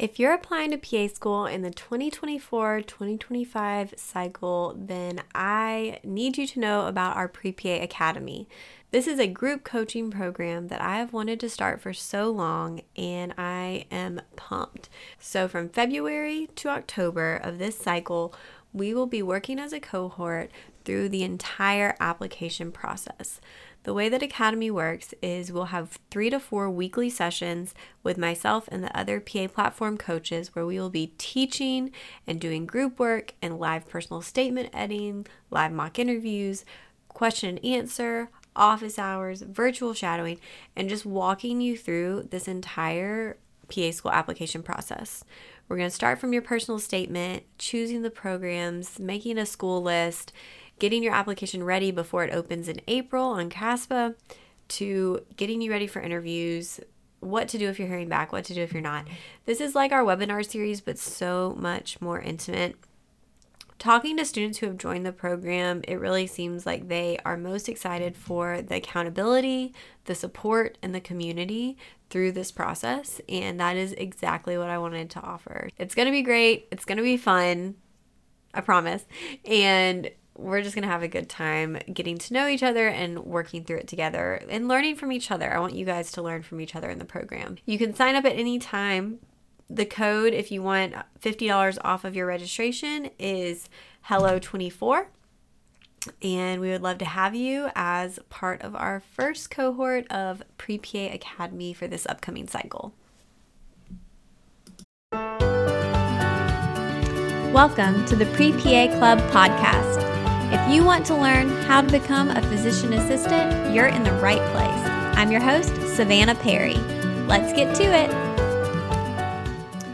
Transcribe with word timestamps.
If 0.00 0.18
you're 0.18 0.32
applying 0.32 0.70
to 0.70 0.78
PA 0.78 1.12
school 1.14 1.44
in 1.44 1.60
the 1.60 1.70
2024 1.70 2.80
2025 2.80 3.92
cycle, 3.98 4.74
then 4.74 5.20
I 5.34 6.00
need 6.02 6.38
you 6.38 6.46
to 6.46 6.58
know 6.58 6.86
about 6.86 7.18
our 7.18 7.28
Pre 7.28 7.52
PA 7.52 7.68
Academy. 7.68 8.48
This 8.92 9.06
is 9.06 9.18
a 9.18 9.26
group 9.26 9.62
coaching 9.62 10.10
program 10.10 10.68
that 10.68 10.80
I 10.80 10.96
have 10.96 11.12
wanted 11.12 11.38
to 11.40 11.50
start 11.50 11.82
for 11.82 11.92
so 11.92 12.30
long, 12.30 12.80
and 12.96 13.34
I 13.36 13.84
am 13.90 14.22
pumped. 14.36 14.88
So, 15.18 15.46
from 15.46 15.68
February 15.68 16.48
to 16.56 16.70
October 16.70 17.36
of 17.36 17.58
this 17.58 17.78
cycle, 17.78 18.32
we 18.72 18.94
will 18.94 19.06
be 19.06 19.22
working 19.22 19.58
as 19.58 19.74
a 19.74 19.80
cohort 19.80 20.50
through 20.86 21.10
the 21.10 21.24
entire 21.24 21.94
application 22.00 22.72
process. 22.72 23.38
The 23.82 23.94
way 23.94 24.10
that 24.10 24.22
Academy 24.22 24.70
works 24.70 25.14
is 25.22 25.50
we'll 25.50 25.66
have 25.66 25.98
three 26.10 26.28
to 26.28 26.38
four 26.38 26.68
weekly 26.68 27.08
sessions 27.08 27.74
with 28.02 28.18
myself 28.18 28.68
and 28.70 28.84
the 28.84 28.96
other 28.96 29.20
PA 29.20 29.46
platform 29.46 29.96
coaches 29.96 30.54
where 30.54 30.66
we 30.66 30.78
will 30.78 30.90
be 30.90 31.14
teaching 31.16 31.90
and 32.26 32.38
doing 32.38 32.66
group 32.66 32.98
work 32.98 33.32
and 33.40 33.58
live 33.58 33.88
personal 33.88 34.20
statement 34.20 34.68
editing, 34.74 35.26
live 35.50 35.72
mock 35.72 35.98
interviews, 35.98 36.66
question 37.08 37.56
and 37.56 37.64
answer, 37.64 38.28
office 38.54 38.98
hours, 38.98 39.40
virtual 39.40 39.94
shadowing, 39.94 40.38
and 40.76 40.90
just 40.90 41.06
walking 41.06 41.62
you 41.62 41.76
through 41.76 42.28
this 42.30 42.46
entire 42.46 43.38
PA 43.74 43.90
school 43.92 44.12
application 44.12 44.62
process. 44.62 45.24
We're 45.68 45.76
going 45.76 45.88
to 45.88 45.94
start 45.94 46.18
from 46.18 46.32
your 46.32 46.42
personal 46.42 46.80
statement, 46.80 47.44
choosing 47.56 48.02
the 48.02 48.10
programs, 48.10 48.98
making 48.98 49.38
a 49.38 49.46
school 49.46 49.80
list, 49.80 50.32
getting 50.80 51.04
your 51.04 51.14
application 51.14 51.62
ready 51.62 51.92
before 51.92 52.24
it 52.24 52.34
opens 52.34 52.68
in 52.68 52.80
April 52.88 53.26
on 53.26 53.48
CASPA 53.48 54.16
to 54.68 55.24
getting 55.36 55.60
you 55.60 55.70
ready 55.70 55.86
for 55.86 56.00
interviews, 56.00 56.80
what 57.20 57.48
to 57.48 57.58
do 57.58 57.68
if 57.68 57.78
you're 57.78 57.86
hearing 57.86 58.08
back, 58.08 58.32
what 58.32 58.44
to 58.46 58.54
do 58.54 58.62
if 58.62 58.72
you're 58.72 58.82
not. 58.82 59.06
This 59.44 59.60
is 59.60 59.74
like 59.74 59.92
our 59.92 60.02
webinar 60.02 60.44
series, 60.44 60.80
but 60.80 60.98
so 60.98 61.54
much 61.58 62.00
more 62.00 62.20
intimate. 62.20 62.76
Talking 63.78 64.16
to 64.16 64.24
students 64.24 64.58
who 64.58 64.66
have 64.66 64.78
joined 64.78 65.06
the 65.06 65.12
program, 65.12 65.82
it 65.86 65.94
really 65.94 66.26
seems 66.26 66.66
like 66.66 66.88
they 66.88 67.18
are 67.24 67.36
most 67.36 67.68
excited 67.68 68.16
for 68.16 68.60
the 68.60 68.76
accountability, 68.76 69.74
the 70.04 70.14
support, 70.14 70.76
and 70.82 70.94
the 70.94 71.00
community 71.00 71.76
through 72.10 72.32
this 72.32 72.52
process. 72.52 73.20
And 73.28 73.60
that 73.60 73.76
is 73.76 73.92
exactly 73.92 74.58
what 74.58 74.68
I 74.68 74.78
wanted 74.78 75.10
to 75.10 75.20
offer. 75.20 75.70
It's 75.78 75.94
going 75.94 76.06
to 76.06 76.12
be 76.12 76.22
great. 76.22 76.68
It's 76.70 76.84
going 76.84 76.98
to 76.98 77.04
be 77.04 77.16
fun. 77.16 77.76
I 78.52 78.60
promise. 78.60 79.04
And 79.44 80.10
we're 80.40 80.62
just 80.62 80.74
going 80.74 80.82
to 80.82 80.88
have 80.88 81.02
a 81.02 81.08
good 81.08 81.28
time 81.28 81.78
getting 81.92 82.16
to 82.16 82.32
know 82.32 82.48
each 82.48 82.62
other 82.62 82.88
and 82.88 83.24
working 83.24 83.62
through 83.62 83.76
it 83.78 83.88
together 83.88 84.42
and 84.48 84.68
learning 84.68 84.96
from 84.96 85.12
each 85.12 85.30
other. 85.30 85.54
I 85.54 85.60
want 85.60 85.74
you 85.74 85.84
guys 85.84 86.10
to 86.12 86.22
learn 86.22 86.42
from 86.42 86.60
each 86.60 86.74
other 86.74 86.88
in 86.88 86.98
the 86.98 87.04
program. 87.04 87.58
You 87.66 87.78
can 87.78 87.94
sign 87.94 88.14
up 88.14 88.24
at 88.24 88.32
any 88.32 88.58
time. 88.58 89.18
The 89.68 89.86
code, 89.86 90.32
if 90.32 90.50
you 90.50 90.62
want 90.62 90.94
$50 91.20 91.78
off 91.84 92.04
of 92.04 92.16
your 92.16 92.26
registration, 92.26 93.10
is 93.18 93.68
HELLO24. 94.08 95.06
And 96.22 96.60
we 96.60 96.70
would 96.70 96.82
love 96.82 96.98
to 96.98 97.04
have 97.04 97.34
you 97.34 97.68
as 97.76 98.18
part 98.30 98.62
of 98.62 98.74
our 98.74 99.00
first 99.00 99.50
cohort 99.50 100.10
of 100.10 100.42
Pre 100.56 100.78
PA 100.78 101.10
Academy 101.12 101.74
for 101.74 101.86
this 101.86 102.06
upcoming 102.06 102.48
cycle. 102.48 102.94
Welcome 107.52 108.06
to 108.06 108.16
the 108.16 108.26
Pre 108.32 108.52
PA 108.52 108.96
Club 108.96 109.18
podcast. 109.30 109.99
If 110.52 110.74
you 110.74 110.84
want 110.84 111.06
to 111.06 111.14
learn 111.14 111.48
how 111.62 111.80
to 111.80 111.86
become 111.86 112.28
a 112.28 112.42
physician 112.42 112.92
assistant, 112.94 113.72
you're 113.72 113.86
in 113.86 114.02
the 114.02 114.12
right 114.14 114.42
place. 114.50 115.16
I'm 115.16 115.30
your 115.30 115.40
host, 115.40 115.72
Savannah 115.94 116.34
Perry. 116.34 116.74
Let's 117.28 117.52
get 117.52 117.72
to 117.76 117.84
it. 117.84 118.10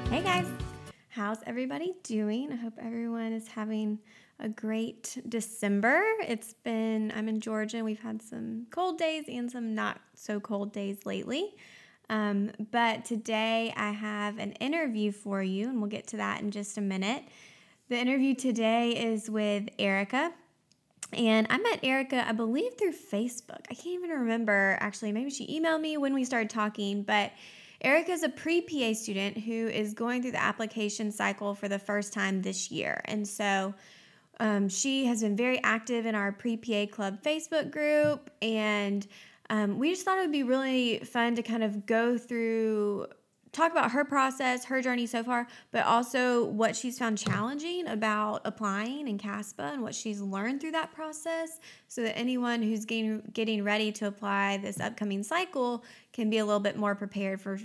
Hey 0.08 0.22
guys, 0.22 0.46
how's 1.10 1.40
everybody 1.44 1.92
doing? 2.02 2.54
I 2.54 2.56
hope 2.56 2.72
everyone 2.78 3.34
is 3.34 3.46
having 3.48 3.98
a 4.40 4.48
great 4.48 5.18
December. 5.28 6.02
It's 6.26 6.54
been, 6.54 7.12
I'm 7.14 7.28
in 7.28 7.40
Georgia, 7.40 7.76
and 7.76 7.84
we've 7.84 8.00
had 8.00 8.22
some 8.22 8.66
cold 8.70 8.96
days 8.96 9.26
and 9.28 9.52
some 9.52 9.74
not 9.74 10.00
so 10.14 10.40
cold 10.40 10.72
days 10.72 11.04
lately. 11.04 11.54
Um, 12.08 12.50
but 12.70 13.04
today 13.04 13.74
I 13.76 13.90
have 13.90 14.38
an 14.38 14.52
interview 14.52 15.12
for 15.12 15.42
you, 15.42 15.68
and 15.68 15.82
we'll 15.82 15.90
get 15.90 16.06
to 16.08 16.16
that 16.16 16.40
in 16.40 16.50
just 16.50 16.78
a 16.78 16.80
minute. 16.80 17.24
The 17.90 17.98
interview 17.98 18.34
today 18.34 18.92
is 18.92 19.28
with 19.28 19.68
Eryka. 19.78 20.32
And 21.12 21.46
I 21.50 21.58
met 21.58 21.82
Eryka, 21.82 22.26
I 22.26 22.32
believe, 22.32 22.74
through 22.78 22.92
Facebook. 22.92 23.60
I 23.70 23.74
can't 23.74 23.94
even 23.94 24.10
remember 24.10 24.76
actually. 24.80 25.12
Maybe 25.12 25.30
she 25.30 25.60
emailed 25.60 25.80
me 25.80 25.96
when 25.96 26.14
we 26.14 26.24
started 26.24 26.50
talking, 26.50 27.02
but 27.02 27.32
Eryka 27.84 28.10
is 28.10 28.22
a 28.22 28.28
pre 28.28 28.60
PA 28.60 28.92
student 28.94 29.38
who 29.38 29.68
is 29.68 29.94
going 29.94 30.22
through 30.22 30.32
the 30.32 30.42
application 30.42 31.12
cycle 31.12 31.54
for 31.54 31.68
the 31.68 31.78
first 31.78 32.12
time 32.12 32.42
this 32.42 32.70
year. 32.70 33.00
And 33.04 33.26
so 33.26 33.74
um, 34.40 34.68
she 34.68 35.06
has 35.06 35.22
been 35.22 35.36
very 35.36 35.62
active 35.62 36.06
in 36.06 36.14
our 36.14 36.32
pre 36.32 36.56
PA 36.56 36.86
Club 36.86 37.22
Facebook 37.22 37.70
group. 37.70 38.30
And 38.42 39.06
um, 39.50 39.78
we 39.78 39.90
just 39.90 40.04
thought 40.04 40.18
it 40.18 40.22
would 40.22 40.32
be 40.32 40.42
really 40.42 40.98
fun 41.00 41.36
to 41.36 41.42
kind 41.42 41.62
of 41.62 41.86
go 41.86 42.18
through 42.18 43.06
talk 43.52 43.72
about 43.72 43.92
her 43.92 44.04
process, 44.04 44.64
her 44.64 44.82
journey 44.82 45.06
so 45.06 45.22
far, 45.22 45.46
but 45.70 45.84
also 45.86 46.44
what 46.44 46.76
she's 46.76 46.98
found 46.98 47.18
challenging 47.18 47.86
about 47.88 48.42
applying 48.44 49.08
in 49.08 49.18
CASPA 49.18 49.72
and 49.72 49.82
what 49.82 49.94
she's 49.94 50.20
learned 50.20 50.60
through 50.60 50.72
that 50.72 50.92
process 50.92 51.60
so 51.88 52.02
that 52.02 52.16
anyone 52.16 52.62
who's 52.62 52.84
getting, 52.84 53.22
getting 53.32 53.62
ready 53.64 53.92
to 53.92 54.06
apply 54.06 54.58
this 54.58 54.80
upcoming 54.80 55.22
cycle 55.22 55.84
can 56.12 56.28
be 56.30 56.38
a 56.38 56.44
little 56.44 56.60
bit 56.60 56.76
more 56.76 56.94
prepared 56.94 57.40
for 57.40 57.58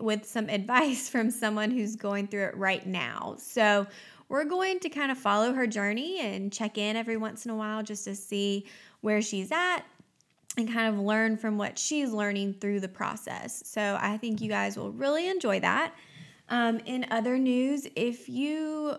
with 0.00 0.24
some 0.24 0.48
advice 0.48 1.08
from 1.08 1.30
someone 1.30 1.70
who's 1.70 1.96
going 1.96 2.26
through 2.26 2.46
it 2.46 2.56
right 2.56 2.86
now. 2.86 3.36
So, 3.38 3.86
we're 4.28 4.44
going 4.44 4.80
to 4.80 4.88
kind 4.88 5.12
of 5.12 5.18
follow 5.18 5.52
her 5.52 5.66
journey 5.66 6.18
and 6.20 6.50
check 6.50 6.78
in 6.78 6.96
every 6.96 7.18
once 7.18 7.44
in 7.44 7.50
a 7.50 7.54
while 7.54 7.82
just 7.82 8.04
to 8.04 8.14
see 8.14 8.64
where 9.02 9.20
she's 9.20 9.52
at 9.52 9.84
and 10.56 10.72
kind 10.72 10.94
of 10.94 11.00
learn 11.00 11.36
from 11.36 11.56
what 11.56 11.78
she's 11.78 12.12
learning 12.12 12.54
through 12.54 12.80
the 12.80 12.88
process. 12.88 13.62
So 13.66 13.98
I 14.00 14.18
think 14.18 14.40
you 14.40 14.48
guys 14.48 14.76
will 14.76 14.92
really 14.92 15.28
enjoy 15.28 15.60
that. 15.60 15.94
Um, 16.48 16.80
in 16.84 17.06
other 17.10 17.38
news, 17.38 17.86
if 17.96 18.28
you 18.28 18.96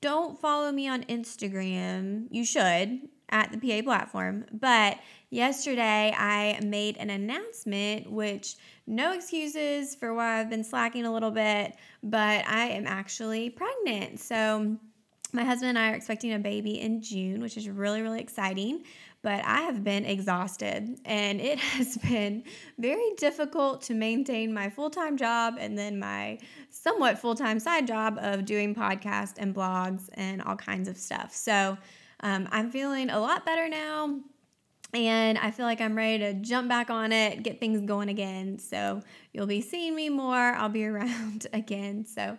don't 0.00 0.38
follow 0.38 0.70
me 0.70 0.88
on 0.88 1.02
Instagram, 1.04 2.28
you 2.30 2.44
should 2.44 3.08
at 3.30 3.50
the 3.50 3.58
PA 3.58 3.82
platform. 3.82 4.44
But 4.52 4.98
yesterday 5.30 6.14
I 6.16 6.60
made 6.62 6.98
an 6.98 7.10
announcement, 7.10 8.10
which 8.10 8.56
no 8.86 9.12
excuses 9.12 9.94
for 9.94 10.14
why 10.14 10.38
I've 10.38 10.50
been 10.50 10.64
slacking 10.64 11.06
a 11.06 11.12
little 11.12 11.30
bit, 11.30 11.74
but 12.02 12.46
I 12.46 12.66
am 12.66 12.86
actually 12.86 13.50
pregnant. 13.50 14.20
So 14.20 14.76
my 15.32 15.44
husband 15.44 15.70
and 15.70 15.78
I 15.78 15.92
are 15.92 15.94
expecting 15.94 16.34
a 16.34 16.38
baby 16.38 16.80
in 16.80 17.00
June, 17.00 17.40
which 17.40 17.56
is 17.56 17.68
really, 17.68 18.02
really 18.02 18.20
exciting 18.20 18.84
but 19.22 19.44
I 19.44 19.62
have 19.62 19.84
been 19.84 20.04
exhausted 20.04 20.98
and 21.04 21.40
it 21.40 21.58
has 21.58 21.96
been 21.98 22.44
very 22.78 23.14
difficult 23.16 23.82
to 23.82 23.94
maintain 23.94 24.52
my 24.52 24.68
full 24.68 24.90
time 24.90 25.16
job 25.16 25.54
and 25.58 25.78
then 25.78 25.98
my 25.98 26.38
somewhat 26.70 27.18
full 27.18 27.34
time 27.34 27.58
side 27.58 27.86
job 27.86 28.18
of 28.20 28.44
doing 28.44 28.74
podcasts 28.74 29.34
and 29.38 29.54
blogs 29.54 30.08
and 30.14 30.42
all 30.42 30.56
kinds 30.56 30.88
of 30.88 30.96
stuff. 30.96 31.32
So 31.32 31.78
um, 32.20 32.48
I'm 32.50 32.70
feeling 32.70 33.10
a 33.10 33.18
lot 33.18 33.46
better 33.46 33.68
now 33.68 34.20
and 34.94 35.38
I 35.38 35.50
feel 35.50 35.64
like 35.64 35.80
I'm 35.80 35.96
ready 35.96 36.18
to 36.18 36.34
jump 36.34 36.68
back 36.68 36.90
on 36.90 37.12
it, 37.12 37.42
get 37.42 37.60
things 37.60 37.80
going 37.86 38.08
again. 38.08 38.58
So 38.58 39.00
you'll 39.32 39.46
be 39.46 39.62
seeing 39.62 39.94
me 39.94 40.08
more, 40.08 40.36
I'll 40.36 40.68
be 40.68 40.84
around 40.86 41.46
again. 41.52 42.04
So 42.04 42.36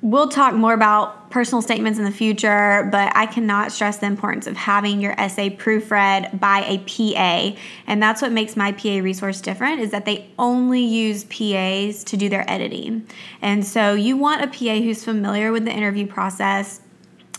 we'll 0.04 0.28
talk 0.28 0.54
more 0.54 0.74
about 0.74 1.30
personal 1.30 1.62
statements 1.62 1.98
in 1.98 2.04
the 2.04 2.12
future, 2.12 2.86
but 2.92 3.10
I 3.16 3.24
cannot 3.26 3.72
stress 3.72 3.96
the 3.96 4.06
importance 4.06 4.46
of 4.46 4.54
having 4.54 5.00
your 5.00 5.18
essay 5.18 5.48
proofread 5.48 6.38
by 6.38 6.62
a 6.66 6.78
PA. 6.78 7.58
And 7.86 8.02
that's 8.02 8.20
what 8.20 8.30
makes 8.30 8.54
my 8.54 8.70
PA 8.70 8.98
resource 8.98 9.40
different 9.40 9.80
is 9.80 9.90
that 9.92 10.04
they 10.04 10.28
only 10.38 10.82
use 10.84 11.24
PAs 11.24 12.04
to 12.04 12.16
do 12.18 12.28
their 12.28 12.48
editing. 12.48 13.08
And 13.40 13.66
so 13.66 13.94
you 13.94 14.16
want 14.16 14.42
a 14.42 14.46
PA 14.46 14.80
who's 14.80 15.02
familiar 15.02 15.50
with 15.50 15.64
the 15.64 15.72
interview 15.72 16.06
process, 16.06 16.80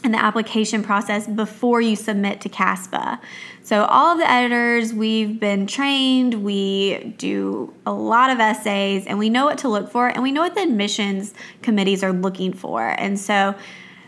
and 0.06 0.14
the 0.14 0.24
application 0.24 0.84
process 0.84 1.28
before 1.28 1.82
you 1.82 1.96
submit 1.96 2.40
to 2.42 2.48
CASPA. 2.48 3.20
So, 3.64 3.86
all 3.86 4.14
of 4.14 4.20
the 4.20 4.30
editors, 4.30 4.94
we've 4.94 5.40
been 5.40 5.66
trained, 5.66 6.36
we 6.44 7.16
do 7.18 7.74
a 7.88 7.92
lot 7.92 8.30
of 8.30 8.40
essays, 8.40 9.08
and 9.08 9.18
we 9.18 9.30
know 9.30 9.46
what 9.46 9.58
to 9.60 9.68
look 9.68 9.90
for, 9.90 10.08
and 10.08 10.22
we 10.22 10.32
know 10.32 10.42
what 10.42 10.54
the 10.54 10.62
admissions 10.62 11.34
committees 11.64 12.04
are 12.04 12.14
looking 12.14 12.54
for. 12.54 12.88
And 12.88 13.20
so, 13.20 13.56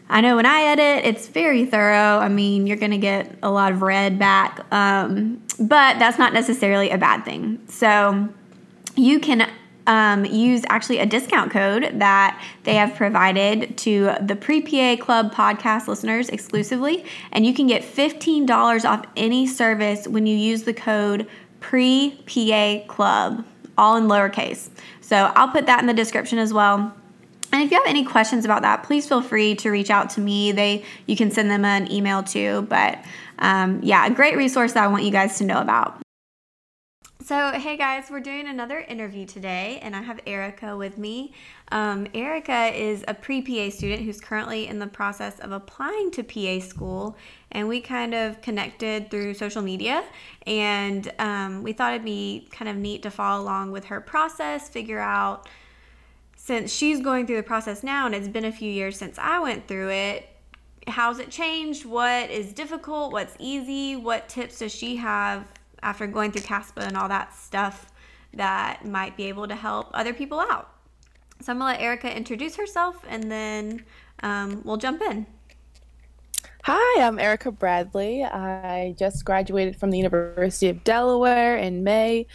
I 0.08 0.22
know 0.22 0.36
when 0.36 0.46
I 0.46 0.62
edit, 0.62 1.04
it's 1.04 1.28
very 1.28 1.66
thorough. 1.66 2.20
I 2.20 2.30
mean, 2.30 2.68
you're 2.68 2.78
going 2.78 2.92
to 2.92 2.98
get 2.98 3.36
a 3.42 3.50
lot 3.50 3.72
of 3.72 3.82
red 3.82 4.20
back, 4.20 4.72
um, 4.72 5.42
but 5.60 5.98
that's 5.98 6.20
not 6.20 6.32
necessarily 6.32 6.92
a 6.92 6.98
bad 7.00 7.26
thing. 7.26 7.60
So, 7.68 8.30
you 8.96 9.20
can 9.20 9.50
um, 9.88 10.26
use 10.26 10.64
actually 10.70 11.00
a 11.00 11.06
discount 11.06 11.52
code 11.52 11.90
that 11.94 12.40
they 12.64 12.76
have 12.76 12.96
provided 12.96 13.78
to 13.78 14.12
the 14.22 14.36
Pre 14.36 14.62
PA 14.62 15.02
Club 15.04 15.34
podcast 15.34 15.88
listeners 15.88 16.30
exclusively. 16.30 17.06
And 17.32 17.46
you 17.46 17.54
can 17.54 17.66
get 17.68 17.82
$15 17.82 18.86
off 18.86 19.06
any 19.16 19.48
service 19.48 20.08
when 20.08 20.28
you 20.28 20.36
use 20.36 20.64
the 20.64 20.74
code 20.74 21.28
Pre 21.62 22.22
PA 22.28 22.86
Club, 22.88 23.46
all 23.78 23.96
in 23.96 24.04
lowercase. 24.08 24.70
So 25.02 25.32
I'll 25.36 25.48
put 25.48 25.66
that 25.66 25.80
in 25.80 25.88
the 25.88 25.94
description 25.94 26.38
as 26.38 26.54
well. 26.54 26.94
And 27.54 27.64
if 27.64 27.72
you 27.72 27.78
have 27.78 27.88
any 27.88 28.04
questions 28.04 28.44
about 28.44 28.64
that, 28.64 28.84
please 28.84 29.08
feel 29.08 29.22
free 29.22 29.56
to 29.56 29.72
reach 29.72 29.90
out 29.90 30.10
to 30.12 30.20
me. 30.20 30.52
They 30.52 30.84
you 31.06 31.16
can 31.16 31.32
send 31.32 31.50
them 31.50 31.64
an 31.64 31.90
email 31.90 32.22
too. 32.22 32.64
But 32.64 33.00
um, 33.40 33.80
yeah, 33.82 34.06
a 34.06 34.12
great 34.12 34.36
resource 34.36 34.74
that 34.74 34.84
I 34.84 34.88
want 34.88 35.04
you 35.06 35.12
guys 35.12 35.38
to 35.38 35.46
know 35.46 35.62
about. 35.62 36.02
So, 37.28 37.52
hey 37.52 37.76
guys, 37.76 38.06
we're 38.10 38.22
doing 38.22 38.48
another 38.48 38.80
interview 38.80 39.26
today, 39.26 39.80
and 39.82 39.94
I 39.94 40.02
have 40.02 40.24
Eryka 40.24 40.78
with 40.78 40.98
me. 40.98 41.34
Um, 41.74 42.06
Eryka 42.14 42.74
is 42.74 43.04
a 43.06 43.14
pre 43.14 43.42
PA 43.42 43.70
student 43.70 44.04
who's 44.04 44.22
currently 44.22 44.68
in 44.68 44.80
the 44.80 44.88
process 44.88 45.38
of 45.40 45.52
applying 45.52 46.10
to 46.12 46.24
PA 46.24 46.66
school, 46.66 47.18
and 47.52 47.68
we 47.68 47.82
kind 47.82 48.14
of 48.14 48.42
connected 48.42 49.12
through 49.12 49.34
social 49.34 49.62
media. 49.62 50.06
And 50.46 51.12
um, 51.20 51.64
we 51.64 51.74
thought 51.74 51.92
it'd 51.96 52.06
be 52.06 52.48
kind 52.50 52.70
of 52.70 52.78
neat 52.78 53.04
to 53.04 53.12
follow 53.12 53.44
along 53.44 53.74
with 53.74 53.84
her 53.84 54.00
process, 54.00 54.70
figure 54.70 55.02
out 55.02 55.50
since 56.38 56.72
she's 56.74 57.02
going 57.02 57.28
through 57.28 57.36
the 57.36 57.44
process 57.44 57.84
now, 57.84 58.06
and 58.06 58.16
it's 58.16 58.30
been 58.30 58.46
a 58.46 58.54
few 58.54 58.72
years 58.72 58.98
since 58.98 59.20
I 59.20 59.40
went 59.40 59.68
through 59.68 59.90
it, 59.90 60.30
how's 60.88 61.20
it 61.20 61.30
changed? 61.30 61.84
What 61.84 62.30
is 62.30 62.54
difficult? 62.54 63.12
What's 63.12 63.36
easy? 63.38 63.98
What 63.98 64.30
tips 64.30 64.60
does 64.60 64.74
she 64.74 64.96
have 64.96 65.44
after 65.82 66.08
going 66.08 66.32
through 66.32 66.44
CASPA 66.44 66.82
and 66.82 66.98
all 66.98 67.08
that 67.08 67.34
stuff 67.36 67.92
that 68.34 68.86
might 68.86 69.18
be 69.18 69.26
able 69.26 69.48
to 69.48 69.56
help 69.56 69.90
other 69.94 70.14
people 70.14 70.40
out. 70.40 70.70
So 71.42 71.52
I'm 71.52 71.60
gonna 71.60 71.78
let 71.78 71.80
Eryka 71.80 72.16
introduce 72.16 72.56
herself 72.56 73.04
and 73.08 73.32
then 73.32 73.86
um, 74.24 74.62
we'll 74.64 74.78
jump 74.78 75.02
in. 75.02 75.28
Hi, 76.64 77.02
I'm 77.02 77.18
Eryka 77.18 77.58
Bradley. 77.58 78.24
I 78.26 78.94
just 78.98 79.24
graduated 79.24 79.78
from 79.78 79.90
the 79.90 79.98
University 79.98 80.68
of 80.68 80.84
Delaware 80.84 81.56
in 81.56 81.84
May, 81.84 82.28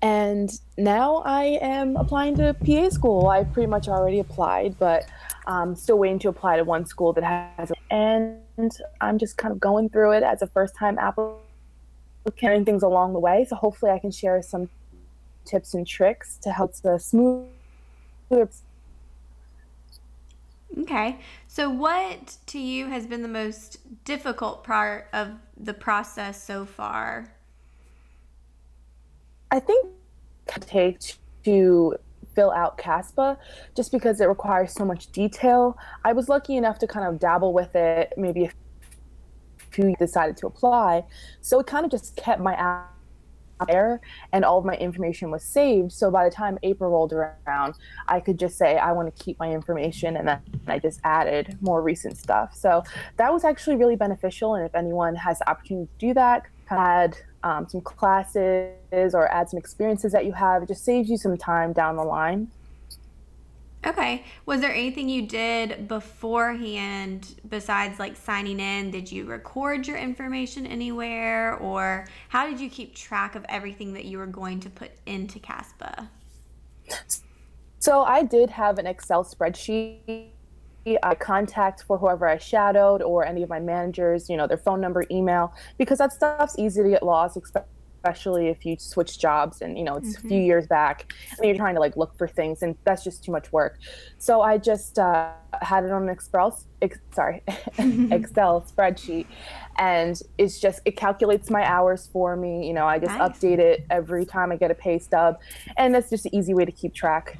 and 0.00 0.48
now 0.78 1.22
I 1.24 1.58
am 1.60 1.96
applying 1.96 2.36
to 2.36 2.54
PA 2.54 2.90
school. 2.90 3.26
I 3.26 3.42
pretty 3.42 3.66
much 3.66 3.88
already 3.88 4.20
applied, 4.20 4.78
but 4.78 5.06
I'm 5.46 5.74
still 5.74 5.98
waiting 5.98 6.20
to 6.20 6.28
apply 6.28 6.58
to 6.58 6.64
one 6.64 6.86
school 6.86 7.12
that 7.14 7.24
has, 7.24 7.72
and 7.90 8.38
I'm 9.00 9.18
just 9.18 9.38
kind 9.38 9.50
of 9.50 9.58
going 9.58 9.88
through 9.88 10.12
it 10.12 10.22
as 10.22 10.40
a 10.42 10.46
first 10.46 10.76
time 10.76 10.96
applicant 10.96 11.43
carrying 12.32 12.64
things 12.64 12.82
along 12.82 13.12
the 13.12 13.18
way. 13.18 13.44
So 13.48 13.56
hopefully 13.56 13.92
I 13.92 13.98
can 13.98 14.10
share 14.10 14.40
some 14.42 14.68
tips 15.44 15.74
and 15.74 15.86
tricks 15.86 16.38
to 16.38 16.50
help 16.52 16.74
the 16.76 16.98
smooth. 16.98 17.48
Okay. 20.78 21.18
So 21.46 21.70
what 21.70 22.36
to 22.46 22.58
you 22.58 22.88
has 22.88 23.06
been 23.06 23.22
the 23.22 23.28
most 23.28 23.78
difficult 24.04 24.64
part 24.64 25.08
of 25.12 25.32
the 25.56 25.74
process 25.74 26.42
so 26.42 26.64
far? 26.64 27.32
I 29.50 29.60
think 29.60 29.86
it 30.54 30.62
takes 30.62 31.18
to 31.44 31.96
fill 32.34 32.50
out 32.50 32.76
CASPA 32.76 33.36
just 33.76 33.92
because 33.92 34.20
it 34.20 34.26
requires 34.26 34.72
so 34.72 34.84
much 34.84 35.12
detail. 35.12 35.78
I 36.04 36.12
was 36.12 36.28
lucky 36.28 36.56
enough 36.56 36.78
to 36.80 36.86
kind 36.88 37.06
of 37.06 37.20
dabble 37.20 37.52
with 37.52 37.76
it 37.76 38.12
maybe 38.16 38.46
a 38.46 38.50
who 39.74 39.94
decided 39.96 40.36
to 40.38 40.46
apply. 40.46 41.04
So 41.40 41.60
it 41.60 41.66
kind 41.66 41.84
of 41.84 41.90
just 41.90 42.16
kept 42.16 42.40
my 42.40 42.54
app 42.54 42.90
there 43.66 44.00
and 44.32 44.44
all 44.44 44.58
of 44.58 44.64
my 44.64 44.74
information 44.74 45.30
was 45.30 45.42
saved. 45.42 45.92
So 45.92 46.10
by 46.10 46.24
the 46.24 46.30
time 46.30 46.58
April 46.62 46.90
rolled 46.90 47.12
around, 47.12 47.74
I 48.08 48.20
could 48.20 48.38
just 48.38 48.58
say, 48.58 48.76
I 48.76 48.92
want 48.92 49.14
to 49.14 49.24
keep 49.24 49.38
my 49.38 49.50
information. 49.50 50.16
And 50.16 50.28
then 50.28 50.40
I 50.66 50.78
just 50.78 51.00
added 51.04 51.56
more 51.60 51.82
recent 51.82 52.18
stuff. 52.18 52.54
So 52.54 52.82
that 53.16 53.32
was 53.32 53.44
actually 53.44 53.76
really 53.76 53.96
beneficial. 53.96 54.54
And 54.54 54.66
if 54.66 54.74
anyone 54.74 55.14
has 55.14 55.38
the 55.38 55.48
opportunity 55.48 55.86
to 55.86 56.06
do 56.06 56.14
that, 56.14 56.46
add 56.68 57.16
um, 57.42 57.68
some 57.68 57.80
classes 57.80 59.14
or 59.14 59.28
add 59.28 59.50
some 59.50 59.58
experiences 59.58 60.12
that 60.12 60.24
you 60.24 60.32
have, 60.32 60.62
it 60.62 60.68
just 60.68 60.84
saves 60.84 61.08
you 61.08 61.16
some 61.16 61.36
time 61.36 61.72
down 61.72 61.96
the 61.96 62.02
line. 62.02 62.48
Okay. 63.86 64.24
Was 64.46 64.60
there 64.60 64.72
anything 64.72 65.08
you 65.08 65.26
did 65.26 65.88
beforehand 65.88 67.40
besides 67.48 67.98
like 67.98 68.16
signing 68.16 68.58
in? 68.58 68.90
Did 68.90 69.12
you 69.12 69.26
record 69.26 69.86
your 69.86 69.98
information 69.98 70.66
anywhere 70.66 71.56
or 71.58 72.06
how 72.30 72.48
did 72.48 72.58
you 72.60 72.70
keep 72.70 72.94
track 72.94 73.34
of 73.34 73.44
everything 73.48 73.92
that 73.92 74.06
you 74.06 74.18
were 74.18 74.26
going 74.26 74.60
to 74.60 74.70
put 74.70 74.92
into 75.04 75.38
CASPA? 75.38 76.08
So 77.78 78.02
I 78.02 78.22
did 78.22 78.48
have 78.50 78.78
an 78.78 78.86
Excel 78.86 79.24
spreadsheet. 79.24 80.30
I 81.02 81.14
contact 81.14 81.82
for 81.82 81.98
whoever 81.98 82.26
I 82.26 82.38
shadowed 82.38 83.02
or 83.02 83.26
any 83.26 83.42
of 83.42 83.48
my 83.48 83.60
managers, 83.60 84.28
you 84.28 84.36
know, 84.36 84.46
their 84.46 84.58
phone 84.58 84.80
number, 84.80 85.04
email, 85.10 85.54
because 85.78 85.98
that 85.98 86.12
stuff's 86.12 86.58
easy 86.58 86.82
to 86.82 86.88
get 86.88 87.02
lost, 87.02 87.36
especially 87.36 87.68
especially 88.04 88.48
if 88.48 88.66
you 88.66 88.76
switch 88.78 89.18
jobs 89.18 89.62
and 89.62 89.78
you 89.78 89.84
know 89.84 89.96
it's 89.96 90.16
mm-hmm. 90.16 90.26
a 90.26 90.28
few 90.28 90.38
mm-hmm. 90.38 90.46
years 90.46 90.66
back 90.66 91.12
and 91.38 91.46
you're 91.46 91.56
trying 91.56 91.74
to 91.74 91.80
like 91.80 91.96
look 91.96 92.16
for 92.18 92.28
things 92.28 92.62
and 92.62 92.76
that's 92.84 93.02
just 93.02 93.24
too 93.24 93.32
much 93.32 93.50
work 93.50 93.78
so 94.18 94.42
i 94.42 94.58
just 94.58 94.98
uh, 94.98 95.30
had 95.62 95.84
it 95.84 95.90
on 95.90 96.02
an 96.02 96.08
excel 96.10 96.58
ex- 96.82 96.98
sorry 97.12 97.42
excel 97.78 98.62
spreadsheet 98.70 99.26
and 99.76 100.20
it's 100.36 100.60
just 100.60 100.80
it 100.84 100.96
calculates 100.96 101.48
my 101.48 101.64
hours 101.66 102.10
for 102.12 102.36
me 102.36 102.66
you 102.66 102.74
know 102.74 102.86
i 102.86 102.98
just 102.98 103.16
nice. 103.16 103.30
update 103.30 103.58
it 103.58 103.86
every 103.90 104.26
time 104.26 104.52
i 104.52 104.56
get 104.56 104.70
a 104.70 104.74
pay 104.74 104.98
stub 104.98 105.38
and 105.78 105.94
that's 105.94 106.10
just 106.10 106.26
an 106.26 106.34
easy 106.34 106.52
way 106.52 106.66
to 106.66 106.72
keep 106.72 106.92
track 106.92 107.38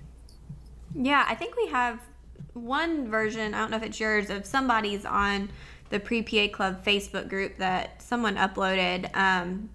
yeah 0.95 1.27
i 1.29 1.35
think 1.35 1.57
we 1.57 1.67
have 1.67 2.01
one 2.55 3.11
version 3.11 3.53
i 3.53 3.59
don't 3.59 3.71
know 3.71 3.77
if 3.77 3.83
it's 3.83 4.01
yours 4.01 4.31
of 4.31 4.47
somebody's 4.47 5.05
on 5.05 5.51
the 5.91 6.01
pre 6.01 6.23
pa 6.23 6.49
club 6.49 6.83
facebook 6.83 7.29
group 7.29 7.59
that 7.59 8.01
someone 8.01 8.37
uploaded 8.37 9.15
um, 9.15 9.69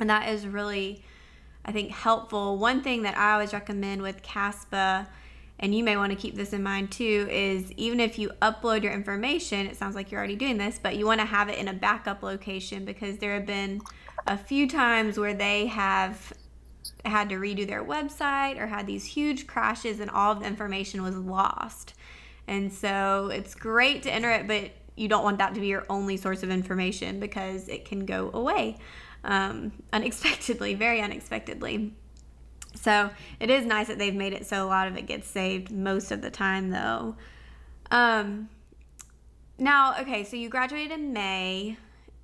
and 0.00 0.10
that 0.10 0.28
is 0.28 0.46
really 0.46 1.04
i 1.64 1.72
think 1.72 1.90
helpful. 1.90 2.58
One 2.58 2.82
thing 2.82 3.02
that 3.02 3.16
i 3.16 3.32
always 3.32 3.52
recommend 3.52 4.02
with 4.02 4.22
caspa 4.22 5.06
and 5.60 5.74
you 5.74 5.84
may 5.84 5.96
want 5.96 6.10
to 6.10 6.16
keep 6.16 6.34
this 6.34 6.52
in 6.52 6.62
mind 6.62 6.90
too 6.90 7.28
is 7.30 7.70
even 7.72 8.00
if 8.00 8.18
you 8.18 8.30
upload 8.42 8.82
your 8.82 8.92
information 8.92 9.66
it 9.66 9.76
sounds 9.76 9.94
like 9.94 10.10
you're 10.10 10.18
already 10.18 10.36
doing 10.36 10.58
this 10.58 10.78
but 10.82 10.96
you 10.96 11.06
want 11.06 11.20
to 11.20 11.26
have 11.26 11.48
it 11.48 11.58
in 11.58 11.68
a 11.68 11.72
backup 11.72 12.22
location 12.22 12.84
because 12.84 13.18
there 13.18 13.34
have 13.34 13.46
been 13.46 13.80
a 14.26 14.36
few 14.36 14.68
times 14.68 15.18
where 15.18 15.34
they 15.34 15.66
have 15.66 16.32
had 17.04 17.28
to 17.28 17.36
redo 17.36 17.66
their 17.66 17.84
website 17.84 18.58
or 18.58 18.66
had 18.66 18.86
these 18.86 19.04
huge 19.04 19.46
crashes 19.46 20.00
and 20.00 20.10
all 20.10 20.32
of 20.32 20.40
the 20.40 20.46
information 20.46 21.02
was 21.02 21.16
lost. 21.16 21.94
And 22.46 22.72
so 22.72 23.30
it's 23.32 23.54
great 23.54 24.02
to 24.04 24.12
enter 24.12 24.30
it 24.30 24.46
but 24.46 24.70
you 24.96 25.08
don't 25.08 25.24
want 25.24 25.38
that 25.38 25.54
to 25.54 25.60
be 25.60 25.66
your 25.66 25.84
only 25.90 26.16
source 26.16 26.42
of 26.42 26.50
information 26.50 27.18
because 27.18 27.68
it 27.68 27.84
can 27.84 28.06
go 28.06 28.30
away 28.32 28.76
um, 29.24 29.72
unexpectedly, 29.92 30.74
very 30.74 31.00
unexpectedly. 31.00 31.92
So 32.74 33.10
it 33.40 33.50
is 33.50 33.64
nice 33.64 33.86
that 33.86 33.98
they've 33.98 34.14
made 34.14 34.32
it 34.32 34.46
so 34.46 34.64
a 34.64 34.68
lot 34.68 34.88
of 34.88 34.96
it 34.96 35.06
gets 35.06 35.28
saved 35.28 35.70
most 35.70 36.10
of 36.10 36.22
the 36.22 36.30
time, 36.30 36.70
though. 36.70 37.16
Um, 37.90 38.48
now, 39.58 40.00
okay, 40.00 40.24
so 40.24 40.36
you 40.36 40.48
graduated 40.48 40.92
in 40.92 41.12
May. 41.12 41.76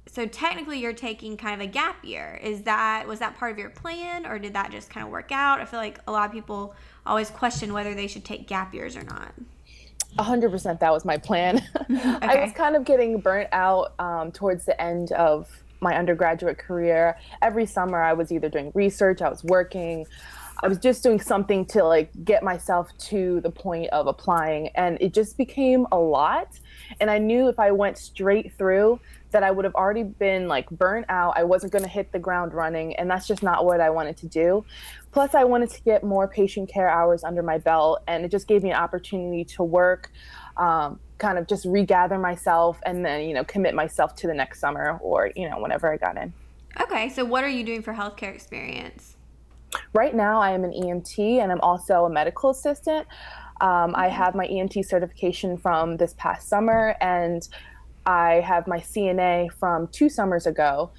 So 0.07 0.27
technically, 0.27 0.81
you're 0.81 0.93
taking 0.93 1.37
kind 1.37 1.61
of 1.61 1.69
a 1.69 1.71
gap 1.71 2.05
year. 2.05 2.41
Is 2.43 2.63
that 2.63 3.07
was 3.07 3.21
that 3.21 3.37
part 3.37 3.53
of 3.53 3.59
your 3.59 3.71
plan, 3.71 4.27
or 4.27 4.41
did 4.41 4.55
that 4.55 4.73
just 4.73 4.91
kind 4.91 5.07
of 5.07 5.13
work 5.13 5.31
out? 5.31 5.61
I 5.61 5.65
feel 5.65 5.79
like 5.79 6.01
a 6.09 6.13
lot 6.13 6.27
of 6.27 6.33
people 6.33 6.75
always 7.07 7.31
question 7.31 7.73
whether 7.73 7.95
they 7.95 8.09
should 8.09 8.25
take 8.25 8.49
gap 8.49 8.75
years 8.75 8.97
or 8.97 9.05
not. 9.05 9.33
100% 10.19 10.81
that 10.81 10.93
was 10.93 11.05
my 11.05 11.17
plan. 11.17 11.59
okay. 11.83 11.95
I 12.21 12.45
was 12.45 12.53
kind 12.53 12.75
of 12.75 12.85
getting 12.85 13.21
burnt 13.21 13.49
out 13.53 13.95
um, 14.01 14.33
towards 14.33 14.65
the 14.65 14.81
end 14.81 15.13
of 15.13 15.49
my 15.81 15.97
undergraduate 15.97 16.59
career. 16.59 17.17
Every 17.43 17.67
summer, 17.67 18.03
I 18.03 18.13
was 18.13 18.33
either 18.33 18.49
doing 18.49 18.73
research, 18.75 19.23
I 19.23 19.29
was 19.29 19.43
working, 19.45 20.07
I 20.63 20.69
was 20.69 20.79
just 20.79 21.03
doing 21.03 21.21
something 21.21 21.65
to 21.67 21.85
like 21.85 22.11
get 22.23 22.43
myself 22.43 22.91
to 22.99 23.41
the 23.41 23.51
point 23.51 23.89
of 23.91 24.07
applying, 24.07 24.69
and 24.69 24.99
it 25.01 25.15
just 25.15 25.39
became 25.39 25.87
a 25.91 25.99
lot. 25.99 26.59
And 27.01 27.11
I 27.11 27.19
knew 27.19 27.49
if 27.49 27.59
I 27.59 27.71
went 27.71 27.97
straight 27.97 28.53
through, 28.59 29.01
that 29.31 29.43
I 29.43 29.51
would 29.51 29.65
have 29.65 29.75
already 29.75 30.03
been 30.03 30.49
like 30.49 30.69
burnt 30.71 31.07
out. 31.09 31.35
I 31.37 31.45
wasn't 31.45 31.73
going 31.73 31.85
to 31.85 31.89
hit 31.89 32.13
the 32.13 32.19
ground 32.19 32.53
running, 32.53 32.95
and 32.97 33.11
that's 33.11 33.27
just 33.27 33.43
not 33.43 33.65
what 33.65 33.81
I 33.81 33.89
wanted 33.89 34.19
to 34.19 34.27
do. 34.27 34.65
Plus, 35.13 35.35
I 35.35 35.45
wanted 35.45 35.71
to 35.71 35.83
get 35.83 36.05
more 36.05 36.29
patient 36.29 36.69
care 36.69 36.91
hours 36.91 37.25
under 37.25 37.43
my 37.43 37.57
belt, 37.57 38.03
and 38.07 38.25
it 38.25 38.31
just 38.31 38.47
gave 38.47 38.63
me 38.63 38.71
an 38.71 38.77
opportunity 38.77 39.45
to 39.57 39.63
work, 39.63 40.11
um, 40.57 41.01
kind 41.21 41.39
of 41.39 41.47
just 41.47 41.65
regather 41.65 42.19
myself, 42.19 42.81
and 42.85 43.05
then 43.05 43.29
you 43.29 43.35
know 43.35 43.45
commit 43.45 43.75
myself 43.75 44.17
to 44.17 44.27
the 44.27 44.35
next 44.35 44.59
summer 44.59 44.99
or 45.01 45.31
you 45.37 45.49
know 45.49 45.61
whenever 45.61 45.93
I 45.93 45.97
got 45.97 46.17
in. 46.17 46.33
Okay, 46.81 47.09
so 47.09 47.25
what 47.25 47.45
are 47.45 47.49
you 47.49 47.63
doing 47.63 47.83
for 47.83 47.95
healthcare 47.95 48.35
experience? 48.35 49.17
Right 49.93 50.15
now, 50.15 50.41
I 50.41 50.51
am 50.51 50.65
an 50.65 50.73
EMT, 50.73 51.41
and 51.41 51.53
I'm 51.53 51.61
also 51.61 52.05
a 52.05 52.11
medical 52.11 52.51
assistant. 52.51 53.07
Um, 53.61 53.95
I 53.95 54.09
have 54.09 54.35
my 54.35 54.47
EMT 54.47 54.85
certification 54.87 55.57
from 55.59 55.97
this 55.97 56.15
past 56.17 56.49
summer, 56.49 56.97
and 57.01 57.47
I 58.07 58.41
have 58.41 58.67
my 58.67 58.79
CNA 58.79 59.53
from 59.53 59.87
two 59.89 60.09
summers 60.09 60.47
ago. 60.47 60.91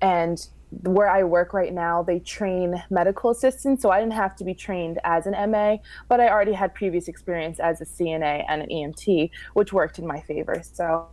And 0.00 0.46
where 0.70 1.08
I 1.08 1.22
work 1.22 1.52
right 1.52 1.72
now, 1.72 2.02
they 2.02 2.18
train 2.18 2.82
medical 2.90 3.30
assistants. 3.30 3.82
So 3.82 3.90
I 3.90 4.00
didn't 4.00 4.14
have 4.14 4.36
to 4.36 4.44
be 4.44 4.54
trained 4.54 4.98
as 5.04 5.26
an 5.26 5.50
MA, 5.50 5.76
but 6.08 6.20
I 6.20 6.28
already 6.28 6.52
had 6.52 6.74
previous 6.74 7.08
experience 7.08 7.60
as 7.60 7.80
a 7.80 7.84
CNA 7.84 8.44
and 8.48 8.62
an 8.62 8.68
EMT, 8.68 9.30
which 9.54 9.72
worked 9.72 9.98
in 9.98 10.06
my 10.06 10.20
favor. 10.20 10.62
So 10.62 11.08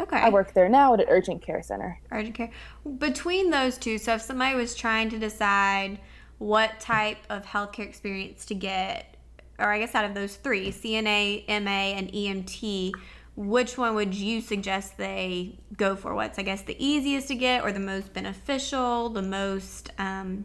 okay. 0.00 0.16
I 0.16 0.28
work 0.30 0.54
there 0.54 0.68
now 0.68 0.94
at 0.94 1.00
an 1.00 1.06
urgent 1.08 1.42
care 1.42 1.62
center. 1.62 2.00
Urgent 2.10 2.34
care. 2.34 2.50
Between 2.98 3.50
those 3.50 3.78
two, 3.78 3.98
so 3.98 4.14
if 4.14 4.22
somebody 4.22 4.56
was 4.56 4.74
trying 4.74 5.10
to 5.10 5.18
decide 5.18 6.00
what 6.38 6.80
type 6.80 7.18
of 7.30 7.44
healthcare 7.44 7.86
experience 7.86 8.44
to 8.46 8.54
get, 8.54 9.16
or 9.58 9.72
I 9.72 9.78
guess 9.78 9.94
out 9.94 10.04
of 10.04 10.14
those 10.14 10.36
three, 10.36 10.70
CNA, 10.70 11.46
MA, 11.48 11.96
and 11.96 12.10
EMT, 12.12 12.92
which 13.36 13.76
one 13.76 13.94
would 13.94 14.14
you 14.14 14.40
suggest 14.40 14.96
they 14.96 15.58
go 15.76 15.96
for? 15.96 16.14
What's, 16.14 16.38
I 16.38 16.42
guess, 16.42 16.62
the 16.62 16.76
easiest 16.84 17.28
to 17.28 17.34
get 17.34 17.64
or 17.64 17.72
the 17.72 17.80
most 17.80 18.12
beneficial, 18.12 19.08
the 19.08 19.22
most, 19.22 19.90
um, 19.98 20.44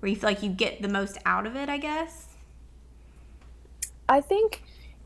where 0.00 0.10
you 0.10 0.16
feel 0.16 0.30
like 0.30 0.42
you 0.42 0.50
get 0.50 0.82
the 0.82 0.88
most 0.88 1.18
out 1.24 1.46
of 1.46 1.54
it, 1.54 1.68
I 1.68 1.78
guess? 1.78 2.26
I 4.08 4.20
think 4.20 4.62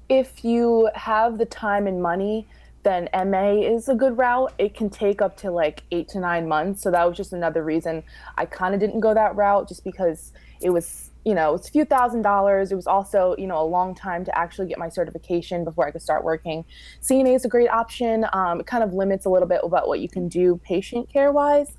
if 0.08 0.44
you 0.44 0.88
have 0.94 1.36
the 1.36 1.44
time 1.44 1.86
and 1.86 2.00
money, 2.00 2.46
then 2.84 3.08
MA 3.12 3.52
is 3.52 3.88
a 3.88 3.94
good 3.94 4.16
route. 4.16 4.52
It 4.58 4.74
can 4.74 4.88
take 4.88 5.20
up 5.20 5.36
to 5.38 5.50
like 5.50 5.82
eight 5.90 6.08
to 6.08 6.20
nine 6.20 6.48
months. 6.48 6.82
So 6.82 6.90
that 6.90 7.04
was 7.06 7.16
just 7.16 7.32
another 7.32 7.62
reason 7.62 8.02
I 8.36 8.46
kind 8.46 8.74
of 8.74 8.80
didn't 8.80 9.00
go 9.00 9.12
that 9.12 9.36
route, 9.36 9.68
just 9.68 9.84
because 9.84 10.32
it 10.60 10.70
was 10.70 11.10
you 11.24 11.34
know, 11.34 11.54
it's 11.54 11.68
a 11.68 11.72
few 11.72 11.84
thousand 11.84 12.22
dollars. 12.22 12.70
It 12.70 12.74
was 12.74 12.86
also, 12.86 13.34
you 13.38 13.46
know, 13.46 13.60
a 13.60 13.64
long 13.64 13.94
time 13.94 14.24
to 14.26 14.38
actually 14.38 14.68
get 14.68 14.78
my 14.78 14.88
certification 14.88 15.64
before 15.64 15.86
I 15.86 15.90
could 15.90 16.02
start 16.02 16.22
working. 16.22 16.64
CNA 17.02 17.36
is 17.36 17.44
a 17.44 17.48
great 17.48 17.70
option. 17.70 18.26
Um, 18.32 18.60
it 18.60 18.66
kind 18.66 18.84
of 18.84 18.92
limits 18.92 19.24
a 19.24 19.30
little 19.30 19.48
bit 19.48 19.60
about 19.62 19.88
what 19.88 20.00
you 20.00 20.08
can 20.08 20.28
do 20.28 20.60
patient 20.62 21.08
care 21.10 21.32
wise. 21.32 21.72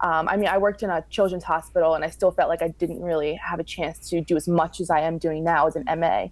Um, 0.00 0.28
I 0.28 0.36
mean, 0.36 0.48
I 0.48 0.58
worked 0.58 0.82
in 0.82 0.90
a 0.90 1.04
children's 1.10 1.44
hospital 1.44 1.94
and 1.94 2.04
I 2.04 2.10
still 2.10 2.30
felt 2.30 2.48
like 2.48 2.62
I 2.62 2.68
didn't 2.68 3.02
really 3.02 3.34
have 3.34 3.60
a 3.60 3.64
chance 3.64 4.08
to 4.10 4.20
do 4.20 4.36
as 4.36 4.48
much 4.48 4.80
as 4.80 4.90
I 4.90 5.00
am 5.00 5.18
doing 5.18 5.44
now 5.44 5.66
as 5.66 5.76
an 5.76 5.84
MA. 6.00 6.28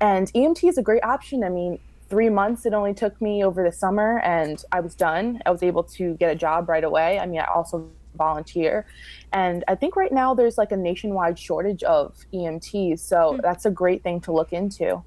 And 0.00 0.32
EMT 0.32 0.68
is 0.68 0.78
a 0.78 0.82
great 0.82 1.04
option. 1.04 1.44
I 1.44 1.50
mean, 1.50 1.78
three 2.08 2.30
months 2.30 2.66
it 2.66 2.72
only 2.72 2.94
took 2.94 3.20
me 3.20 3.44
over 3.44 3.62
the 3.62 3.72
summer 3.72 4.18
and 4.20 4.64
I 4.72 4.80
was 4.80 4.94
done. 4.94 5.40
I 5.46 5.50
was 5.50 5.62
able 5.62 5.84
to 5.84 6.14
get 6.14 6.30
a 6.32 6.34
job 6.34 6.68
right 6.68 6.84
away. 6.84 7.18
I 7.18 7.26
mean, 7.26 7.40
I 7.40 7.44
also 7.44 7.90
volunteer. 8.16 8.86
And 9.32 9.64
I 9.68 9.74
think 9.74 9.96
right 9.96 10.12
now 10.12 10.34
there's 10.34 10.58
like 10.58 10.72
a 10.72 10.76
nationwide 10.76 11.38
shortage 11.38 11.82
of 11.82 12.16
EMTs. 12.32 13.00
So 13.00 13.16
mm-hmm. 13.16 13.40
that's 13.42 13.64
a 13.66 13.70
great 13.70 14.02
thing 14.02 14.20
to 14.22 14.32
look 14.32 14.52
into 14.52 15.02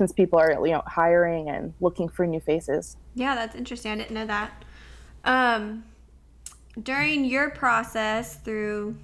since 0.00 0.12
people 0.12 0.38
are 0.38 0.66
you 0.66 0.72
know 0.72 0.82
hiring 0.86 1.50
and 1.50 1.74
looking 1.80 2.08
for 2.08 2.26
new 2.26 2.40
faces. 2.40 2.96
Yeah, 3.14 3.34
that's 3.34 3.54
interesting. 3.54 3.92
I 3.92 3.96
didn't 3.96 4.12
know 4.12 4.26
that. 4.26 4.64
Um, 5.24 5.84
during 6.82 7.24
your 7.26 7.50
process 7.50 8.36
through 8.36 8.96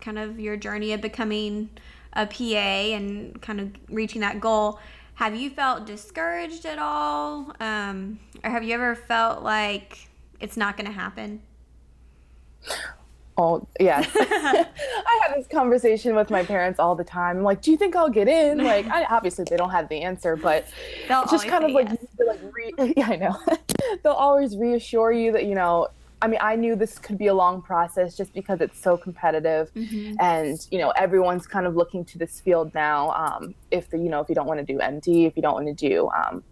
kind 0.00 0.18
of 0.18 0.40
your 0.40 0.56
journey 0.56 0.92
of 0.92 1.00
becoming 1.00 1.70
a 2.12 2.26
PA 2.26 2.94
and 2.96 3.40
kind 3.40 3.60
of 3.60 3.70
reaching 3.88 4.20
that 4.22 4.40
goal, 4.40 4.80
have 5.14 5.36
you 5.36 5.48
felt 5.48 5.86
discouraged 5.86 6.66
at 6.66 6.78
all? 6.78 7.54
Um, 7.60 8.18
or 8.42 8.50
have 8.50 8.64
you 8.64 8.74
ever 8.74 8.94
felt 8.94 9.42
like 9.42 10.08
it's 10.40 10.56
not 10.56 10.76
going 10.76 10.86
to 10.86 10.92
happen? 10.92 11.40
Oh, 13.38 13.66
yes. 13.78 14.08
I 14.16 15.20
have 15.22 15.36
this 15.36 15.46
conversation 15.46 16.14
with 16.14 16.30
my 16.30 16.42
parents 16.42 16.80
all 16.80 16.94
the 16.94 17.04
time. 17.04 17.38
I'm 17.38 17.42
like, 17.42 17.60
do 17.60 17.70
you 17.70 17.76
think 17.76 17.94
I'll 17.94 18.08
get 18.08 18.28
in? 18.28 18.58
Like, 18.58 18.86
I, 18.86 19.04
obviously 19.04 19.44
they 19.48 19.56
don't 19.56 19.70
have 19.70 19.88
the 19.88 20.02
answer, 20.02 20.36
but 20.36 20.66
They'll 21.08 21.26
just 21.26 21.46
kind 21.46 21.64
of 21.64 21.70
like, 21.72 21.88
yes. 21.88 21.98
like 22.26 22.40
re- 22.52 22.94
yeah, 22.96 23.08
I 23.08 23.16
know. 23.16 23.38
They'll 24.02 24.12
always 24.12 24.56
reassure 24.56 25.12
you 25.12 25.32
that, 25.32 25.44
you 25.44 25.54
know, 25.54 25.88
I 26.22 26.28
mean, 26.28 26.40
I 26.42 26.56
knew 26.56 26.76
this 26.76 26.98
could 26.98 27.18
be 27.18 27.26
a 27.26 27.34
long 27.34 27.60
process 27.60 28.16
just 28.16 28.32
because 28.32 28.62
it's 28.62 28.80
so 28.80 28.96
competitive, 28.96 29.70
mm-hmm. 29.74 30.14
and 30.18 30.58
you 30.70 30.78
know, 30.78 30.90
everyone's 30.96 31.46
kind 31.46 31.66
of 31.66 31.76
looking 31.76 32.06
to 32.06 32.18
this 32.18 32.40
field 32.40 32.72
now. 32.74 33.10
Um, 33.10 33.54
if 33.70 33.90
the, 33.90 33.98
you 33.98 34.08
know, 34.08 34.20
if 34.20 34.28
you 34.30 34.34
don't 34.34 34.46
want 34.46 34.58
to 34.58 34.64
do 34.64 34.78
MD, 34.78 35.26
if 35.26 35.36
you 35.36 35.42
don't 35.42 35.52
want 35.52 35.66
to 35.66 35.74
do 35.74 36.08
um, 36.08 36.42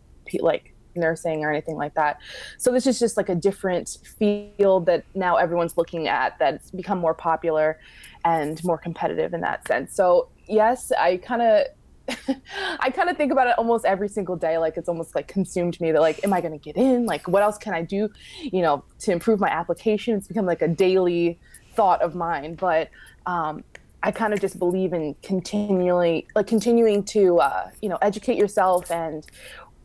like 0.40 0.73
nursing 0.96 1.44
or 1.44 1.50
anything 1.50 1.76
like 1.76 1.94
that. 1.94 2.20
So 2.58 2.72
this 2.72 2.86
is 2.86 2.98
just 2.98 3.16
like 3.16 3.28
a 3.28 3.34
different 3.34 3.98
field 4.18 4.86
that 4.86 5.04
now 5.14 5.36
everyone's 5.36 5.76
looking 5.76 6.08
at 6.08 6.38
that's 6.38 6.70
become 6.70 6.98
more 6.98 7.14
popular 7.14 7.78
and 8.24 8.62
more 8.64 8.78
competitive 8.78 9.34
in 9.34 9.40
that 9.42 9.66
sense. 9.66 9.94
So 9.94 10.28
yes, 10.46 10.92
I 10.92 11.18
kind 11.18 11.42
of 11.42 11.66
I 12.80 12.90
kind 12.90 13.08
of 13.08 13.16
think 13.16 13.32
about 13.32 13.48
it 13.48 13.54
almost 13.58 13.84
every 13.84 14.08
single 14.08 14.36
day. 14.36 14.58
Like 14.58 14.76
it's 14.76 14.88
almost 14.88 15.14
like 15.14 15.28
consumed 15.28 15.80
me 15.80 15.92
that 15.92 16.00
like, 16.00 16.22
am 16.24 16.32
I 16.32 16.40
going 16.40 16.52
to 16.52 16.58
get 16.58 16.76
in? 16.76 17.06
Like, 17.06 17.26
what 17.28 17.42
else 17.42 17.56
can 17.58 17.72
I 17.72 17.82
do, 17.82 18.10
you 18.40 18.62
know, 18.62 18.84
to 19.00 19.12
improve 19.12 19.40
my 19.40 19.48
application? 19.48 20.16
It's 20.16 20.28
become 20.28 20.46
like 20.46 20.62
a 20.62 20.68
daily 20.68 21.38
thought 21.74 22.02
of 22.02 22.14
mine. 22.14 22.56
But 22.56 22.90
um, 23.26 23.64
I 24.02 24.10
kind 24.10 24.34
of 24.34 24.40
just 24.40 24.58
believe 24.58 24.92
in 24.92 25.16
continually, 25.22 26.26
like 26.34 26.46
continuing 26.46 27.04
to, 27.04 27.38
uh, 27.38 27.70
you 27.80 27.88
know, 27.88 27.98
educate 28.02 28.36
yourself 28.36 28.90
and 28.90 29.26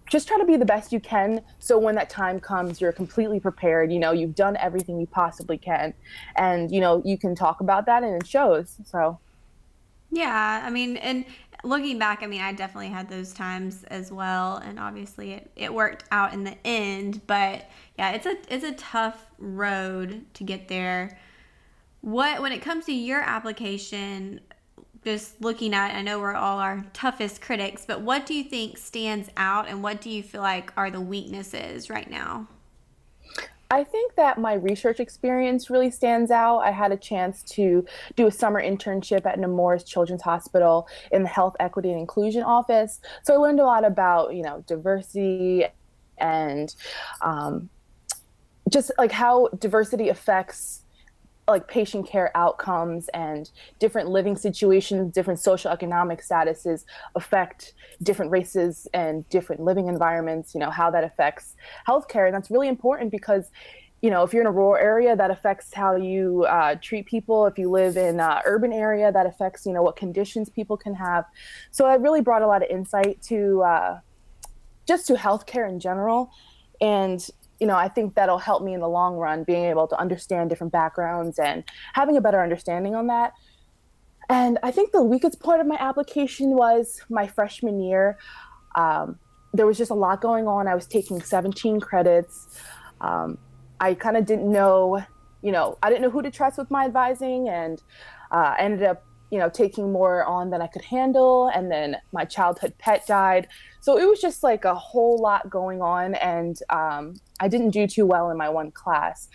just 0.10 0.28
try 0.28 0.38
to 0.38 0.46
be 0.46 0.58
the 0.58 0.66
best 0.66 0.92
you 0.92 1.00
can 1.00 1.42
so 1.60 1.78
when 1.78 1.96
that 1.96 2.10
time 2.10 2.40
comes 2.40 2.82
you're 2.82 2.92
completely 2.92 3.40
prepared 3.40 3.92
you 3.92 4.00
know 4.00 4.12
you've 4.12 4.36
done 4.36 4.58
everything 4.58 5.00
you 5.00 5.08
possibly 5.08 5.58
can 5.58 5.94
and 6.36 6.72
you 6.72 6.82
know 6.82 7.02
you 7.06 7.18
can 7.18 7.36
talk 7.36 7.62
about 7.62 7.86
that 7.86 8.04
and 8.04 8.22
it 8.22 8.28
shows 8.28 8.78
so. 8.86 9.20
Yeah 10.12 10.64
i 10.66 10.70
mean 10.70 10.98
and 10.98 11.26
looking 11.64 12.00
back 12.00 12.24
i 12.24 12.26
mean 12.26 12.42
i 12.42 12.52
definitely 12.52 12.88
had 12.88 13.10
those 13.10 13.34
times 13.34 13.84
as 13.86 14.12
well 14.12 14.58
and 14.58 14.80
obviously 14.80 15.34
it, 15.34 15.52
it 15.56 15.74
worked 15.74 16.06
out 16.12 16.34
in 16.34 16.44
the 16.44 16.56
end 16.66 17.22
but 17.28 17.70
yeah 17.98 18.12
it's 18.12 18.26
a 18.26 18.36
it's 18.50 18.64
a 18.64 18.74
tough 18.74 19.30
road 19.40 20.26
to 20.36 20.44
get 20.44 20.68
there. 20.68 21.18
What 22.02 22.42
when 22.42 22.52
it 22.52 22.62
comes 22.62 22.86
to 22.86 22.94
your 22.94 23.22
application 23.22 24.42
just 25.10 25.42
looking 25.42 25.74
at, 25.74 25.96
I 25.96 26.04
know 26.04 26.20
we're 26.20 26.36
all 26.36 26.60
our 26.60 26.86
toughest 26.94 27.42
critics, 27.42 27.84
but 27.84 28.02
what 28.02 28.28
do 28.28 28.36
you 28.36 28.44
think 28.44 28.78
stands 28.78 29.30
out 29.38 29.68
and 29.68 29.82
what 29.82 30.02
do 30.02 30.10
you 30.10 30.22
feel 30.22 30.42
like 30.42 30.72
are 30.78 30.92
the 30.92 31.02
weaknesses 31.02 31.90
right 31.90 32.10
now? 32.10 32.48
I 33.72 33.84
think 33.84 34.16
that 34.16 34.40
my 34.40 34.54
research 34.54 35.00
experience 35.00 35.70
really 35.70 35.90
stands 35.90 36.30
out. 36.30 36.60
I 36.60 36.72
had 36.72 36.92
a 36.92 36.98
chance 36.98 37.42
to 37.56 37.86
do 38.16 38.28
a 38.28 38.32
summer 38.32 38.62
internship 38.62 39.26
at 39.26 39.40
Nemours 39.40 39.84
Children's 39.84 40.22
Hospital 40.22 40.88
in 41.12 41.24
the 41.24 41.30
Health 41.30 41.56
Equity 41.60 41.90
and 41.90 42.00
Inclusion 42.00 42.44
Office. 42.44 43.00
So 43.24 43.34
I 43.34 43.38
learned 43.38 43.60
a 43.60 43.66
lot 43.66 43.86
about, 43.86 44.36
you 44.36 44.44
know, 44.44 44.64
diversity 44.68 45.66
and 46.20 46.74
um, 47.22 47.70
just 48.70 48.92
like 49.00 49.12
how 49.12 49.50
diversity 49.58 50.10
affects 50.10 50.84
like 51.50 51.68
patient 51.68 52.08
care 52.08 52.32
outcomes 52.36 53.08
and 53.10 53.50
different 53.80 54.10
living 54.10 54.36
situations, 54.36 55.14
different 55.14 55.40
social 55.40 55.72
economic 55.72 56.22
statuses 56.22 56.86
affect 57.16 57.74
different 58.04 58.32
races 58.32 58.88
and 58.94 59.28
different 59.30 59.62
living 59.62 59.88
environments, 59.88 60.54
you 60.54 60.60
know, 60.60 60.70
how 60.70 60.90
that 60.92 61.04
affects 61.04 61.56
healthcare. 61.88 62.26
And 62.26 62.34
that's 62.34 62.52
really 62.52 62.68
important 62.68 63.12
because 63.12 63.50
you 64.02 64.10
know, 64.10 64.24
if 64.24 64.34
you're 64.34 64.42
in 64.42 64.48
a 64.48 64.52
rural 64.52 64.82
area, 64.82 65.14
that 65.16 65.30
affects 65.30 65.74
how 65.74 65.96
you 65.96 66.46
uh, 66.46 66.76
treat 66.82 67.06
people. 67.06 67.46
If 67.48 67.58
you 67.58 67.70
live 67.70 67.98
in 67.98 68.20
an 68.22 68.42
urban 68.46 68.72
area, 68.72 69.12
that 69.12 69.26
affects, 69.26 69.66
you 69.66 69.74
know, 69.74 69.84
what 69.84 69.98
conditions 69.98 70.50
people 70.50 70.78
can 70.78 70.94
have. 70.96 71.26
So 71.72 71.86
it 71.92 72.00
really 72.00 72.22
brought 72.22 72.42
a 72.42 72.48
lot 72.48 72.64
of 72.64 72.70
insight 72.70 73.22
to 73.24 73.62
uh, 73.64 74.00
just 74.88 75.06
to 75.08 75.16
healthcare 75.16 75.68
in 75.68 75.82
general. 75.82 76.32
And 76.80 77.28
you 77.60 77.68
know, 77.68 77.76
I 77.76 77.90
think 77.90 78.16
that'll 78.16 78.38
help 78.38 78.64
me 78.64 78.74
in 78.74 78.80
the 78.80 78.88
long 78.88 79.16
run, 79.16 79.44
being 79.44 79.66
able 79.66 79.88
to 79.88 80.00
understand 80.00 80.50
different 80.50 80.72
backgrounds 80.72 81.40
and 81.40 81.64
having 81.94 82.16
a 82.18 82.22
better 82.22 82.42
understanding 82.42 82.96
on 82.96 83.08
that. 83.08 83.34
And 84.30 84.60
I 84.64 84.72
think 84.72 84.92
the 84.92 85.04
weakest 85.04 85.40
part 85.40 85.60
of 85.60 85.68
my 85.68 85.78
application 85.80 86.52
was 86.52 87.02
my 87.10 87.28
freshman 87.28 87.82
year. 87.82 88.18
Um, 88.76 89.18
there 89.54 89.66
was 89.66 89.78
just 89.78 89.92
a 89.92 89.96
lot 89.96 90.22
going 90.22 90.48
on. 90.48 90.68
I 90.68 90.76
was 90.76 90.86
taking 90.86 91.22
17 91.22 91.80
credits. 91.80 92.60
Um, 93.02 93.38
I 93.80 93.96
kind 93.96 94.16
of 94.16 94.26
didn't 94.26 94.52
know, 94.52 95.04
you 95.42 95.52
know, 95.52 95.78
I 95.82 95.90
didn't 95.90 96.04
know 96.04 96.12
who 96.12 96.22
to 96.22 96.30
trust 96.30 96.58
with 96.58 96.70
my 96.70 96.86
advising, 96.86 97.50
and 97.50 97.82
uh, 98.32 98.56
ended 98.60 98.84
up 98.84 99.04
you 99.32 99.38
know 99.38 99.50
taking 99.50 99.92
more 99.92 100.24
on 100.26 100.50
than 100.50 100.62
I 100.62 100.68
could 100.68 100.84
handle 100.84 101.48
and 101.54 101.72
then 101.72 101.98
my 102.12 102.26
childhood 102.26 102.74
pet 102.78 103.06
died. 103.08 103.48
So 103.82 103.98
it 103.98 104.06
was 104.10 104.20
just 104.20 104.44
like 104.44 104.66
a 104.66 104.76
whole 104.76 105.18
lot 105.22 105.50
going 105.50 105.82
on 105.82 106.16
and 106.16 106.60
um, 106.70 107.16
I 107.40 107.48
didn't 107.48 107.70
do 107.70 107.88
too 107.88 108.06
well 108.06 108.30
in 108.30 108.38
my 108.38 108.50
one 108.50 108.72
class. 108.72 109.30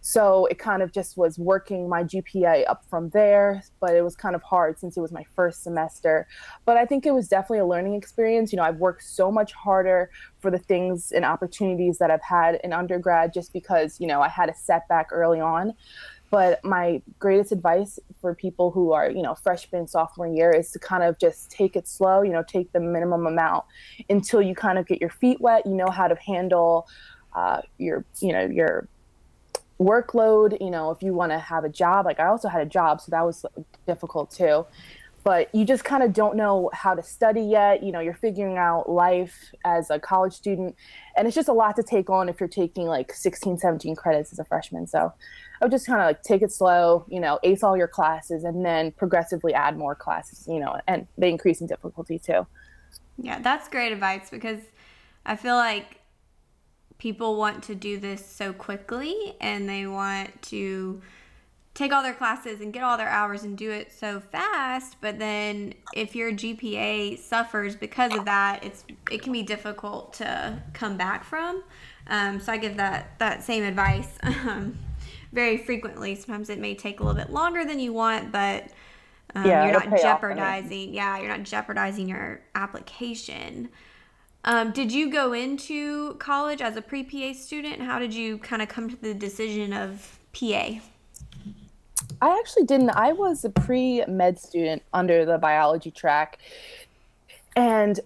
So 0.00 0.46
it 0.46 0.58
kind 0.58 0.82
of 0.82 0.92
just 0.92 1.18
was 1.18 1.38
working 1.38 1.86
my 1.88 2.04
GPA 2.04 2.64
up 2.68 2.84
from 2.88 3.10
there 3.10 3.62
but 3.80 3.94
it 3.94 4.02
was 4.02 4.16
kind 4.16 4.34
of 4.34 4.42
hard 4.42 4.78
since 4.78 4.96
it 4.96 5.00
was 5.00 5.12
my 5.12 5.24
first 5.34 5.62
semester. 5.62 6.26
But 6.64 6.76
I 6.76 6.86
think 6.86 7.04
it 7.04 7.12
was 7.12 7.28
definitely 7.28 7.58
a 7.58 7.66
learning 7.66 7.94
experience. 7.94 8.52
You 8.52 8.56
know 8.58 8.64
I've 8.64 8.78
worked 8.78 9.02
so 9.02 9.30
much 9.30 9.52
harder 9.52 10.10
for 10.40 10.50
the 10.50 10.58
things 10.58 11.12
and 11.12 11.24
opportunities 11.24 11.98
that 11.98 12.10
I've 12.10 12.22
had 12.22 12.60
in 12.64 12.72
undergrad 12.72 13.34
just 13.34 13.52
because 13.52 14.00
you 14.00 14.06
know 14.06 14.22
I 14.22 14.28
had 14.28 14.48
a 14.48 14.54
setback 14.54 15.08
early 15.12 15.40
on 15.40 15.74
but 16.30 16.64
my 16.64 17.02
greatest 17.18 17.52
advice 17.52 17.98
for 18.20 18.34
people 18.34 18.70
who 18.70 18.92
are, 18.92 19.10
you 19.10 19.22
know, 19.22 19.34
freshman, 19.34 19.86
sophomore 19.86 20.28
year 20.28 20.50
is 20.50 20.70
to 20.72 20.78
kind 20.78 21.02
of 21.02 21.18
just 21.18 21.50
take 21.50 21.76
it 21.76 21.88
slow, 21.88 22.22
you 22.22 22.30
know, 22.30 22.42
take 22.42 22.72
the 22.72 22.80
minimum 22.80 23.26
amount 23.26 23.64
until 24.08 24.40
you 24.40 24.54
kind 24.54 24.78
of 24.78 24.86
get 24.86 25.00
your 25.00 25.10
feet 25.10 25.40
wet, 25.40 25.66
you 25.66 25.74
know 25.74 25.88
how 25.88 26.06
to 26.06 26.14
handle 26.14 26.86
uh, 27.34 27.60
your, 27.78 28.04
you 28.20 28.32
know, 28.32 28.46
your 28.46 28.88
workload, 29.80 30.60
you 30.60 30.70
know, 30.70 30.90
if 30.90 31.02
you 31.02 31.12
want 31.14 31.32
to 31.32 31.38
have 31.38 31.64
a 31.64 31.68
job. 31.68 32.06
Like 32.06 32.20
I 32.20 32.26
also 32.26 32.48
had 32.48 32.62
a 32.62 32.66
job, 32.66 33.00
so 33.00 33.10
that 33.10 33.24
was 33.24 33.44
difficult 33.86 34.30
too 34.30 34.66
but 35.22 35.54
you 35.54 35.64
just 35.64 35.84
kind 35.84 36.02
of 36.02 36.12
don't 36.12 36.36
know 36.36 36.70
how 36.72 36.94
to 36.94 37.02
study 37.02 37.42
yet. 37.42 37.82
You 37.82 37.92
know, 37.92 38.00
you're 38.00 38.14
figuring 38.14 38.56
out 38.56 38.88
life 38.88 39.52
as 39.64 39.90
a 39.90 39.98
college 39.98 40.32
student, 40.32 40.76
and 41.16 41.26
it's 41.26 41.34
just 41.34 41.48
a 41.48 41.52
lot 41.52 41.76
to 41.76 41.82
take 41.82 42.08
on 42.08 42.28
if 42.28 42.40
you're 42.40 42.48
taking 42.48 42.86
like 42.86 43.12
16, 43.12 43.58
17 43.58 43.96
credits 43.96 44.32
as 44.32 44.38
a 44.38 44.44
freshman. 44.44 44.86
So 44.86 45.12
I 45.60 45.64
would 45.64 45.72
just 45.72 45.86
kind 45.86 46.00
of 46.00 46.06
like 46.06 46.22
take 46.22 46.42
it 46.42 46.52
slow, 46.52 47.04
you 47.08 47.20
know, 47.20 47.38
ace 47.42 47.62
all 47.62 47.76
your 47.76 47.88
classes, 47.88 48.44
and 48.44 48.64
then 48.64 48.92
progressively 48.92 49.52
add 49.52 49.76
more 49.76 49.94
classes, 49.94 50.46
you 50.48 50.60
know, 50.60 50.80
and 50.86 51.06
they 51.18 51.28
increase 51.28 51.60
in 51.60 51.66
difficulty 51.66 52.18
too. 52.18 52.46
Yeah, 53.18 53.40
that's 53.40 53.68
great 53.68 53.92
advice 53.92 54.30
because 54.30 54.60
I 55.26 55.36
feel 55.36 55.56
like 55.56 56.00
people 56.98 57.36
want 57.36 57.62
to 57.64 57.74
do 57.74 57.98
this 57.98 58.24
so 58.24 58.52
quickly 58.52 59.34
and 59.40 59.68
they 59.68 59.86
want 59.86 60.40
to 60.42 61.00
take 61.74 61.92
all 61.92 62.02
their 62.02 62.14
classes 62.14 62.60
and 62.60 62.72
get 62.72 62.82
all 62.82 62.96
their 62.96 63.08
hours 63.08 63.44
and 63.44 63.56
do 63.56 63.70
it 63.70 63.92
so 63.92 64.20
fast 64.20 64.96
but 65.00 65.18
then 65.18 65.72
if 65.94 66.14
your 66.16 66.32
gpa 66.32 67.18
suffers 67.18 67.76
because 67.76 68.14
of 68.14 68.24
that 68.24 68.62
it's 68.64 68.84
it 69.10 69.22
can 69.22 69.32
be 69.32 69.42
difficult 69.42 70.12
to 70.12 70.60
come 70.72 70.96
back 70.96 71.24
from. 71.24 71.62
Um, 72.06 72.40
so 72.40 72.52
i 72.52 72.56
give 72.56 72.76
that 72.76 73.18
that 73.18 73.42
same 73.42 73.62
advice 73.62 74.08
um, 74.22 74.78
very 75.32 75.58
frequently. 75.58 76.16
Sometimes 76.16 76.50
it 76.50 76.58
may 76.58 76.74
take 76.74 76.98
a 76.98 77.04
little 77.04 77.20
bit 77.20 77.32
longer 77.32 77.64
than 77.64 77.78
you 77.78 77.92
want 77.92 78.32
but 78.32 78.68
um, 79.36 79.46
yeah, 79.46 79.64
you're 79.64 79.72
not 79.72 80.00
jeopardizing 80.00 80.92
yeah 80.92 81.18
you're 81.18 81.28
not 81.28 81.44
jeopardizing 81.44 82.08
your 82.08 82.40
application. 82.54 83.68
Um, 84.42 84.72
did 84.72 84.90
you 84.90 85.10
go 85.10 85.34
into 85.34 86.14
college 86.14 86.62
as 86.62 86.74
a 86.74 86.82
pre-pa 86.82 87.34
student? 87.34 87.82
How 87.82 87.98
did 87.98 88.14
you 88.14 88.38
kind 88.38 88.62
of 88.62 88.68
come 88.68 88.88
to 88.88 88.96
the 88.96 89.12
decision 89.12 89.74
of 89.74 90.18
pa 90.32 90.80
I 92.22 92.38
actually 92.38 92.64
didn't. 92.64 92.90
I 92.90 93.12
was 93.12 93.44
a 93.44 93.50
pre 93.50 94.04
med 94.06 94.38
student 94.38 94.82
under 94.92 95.24
the 95.24 95.38
biology 95.38 95.90
track. 95.90 96.38
And 97.56 97.98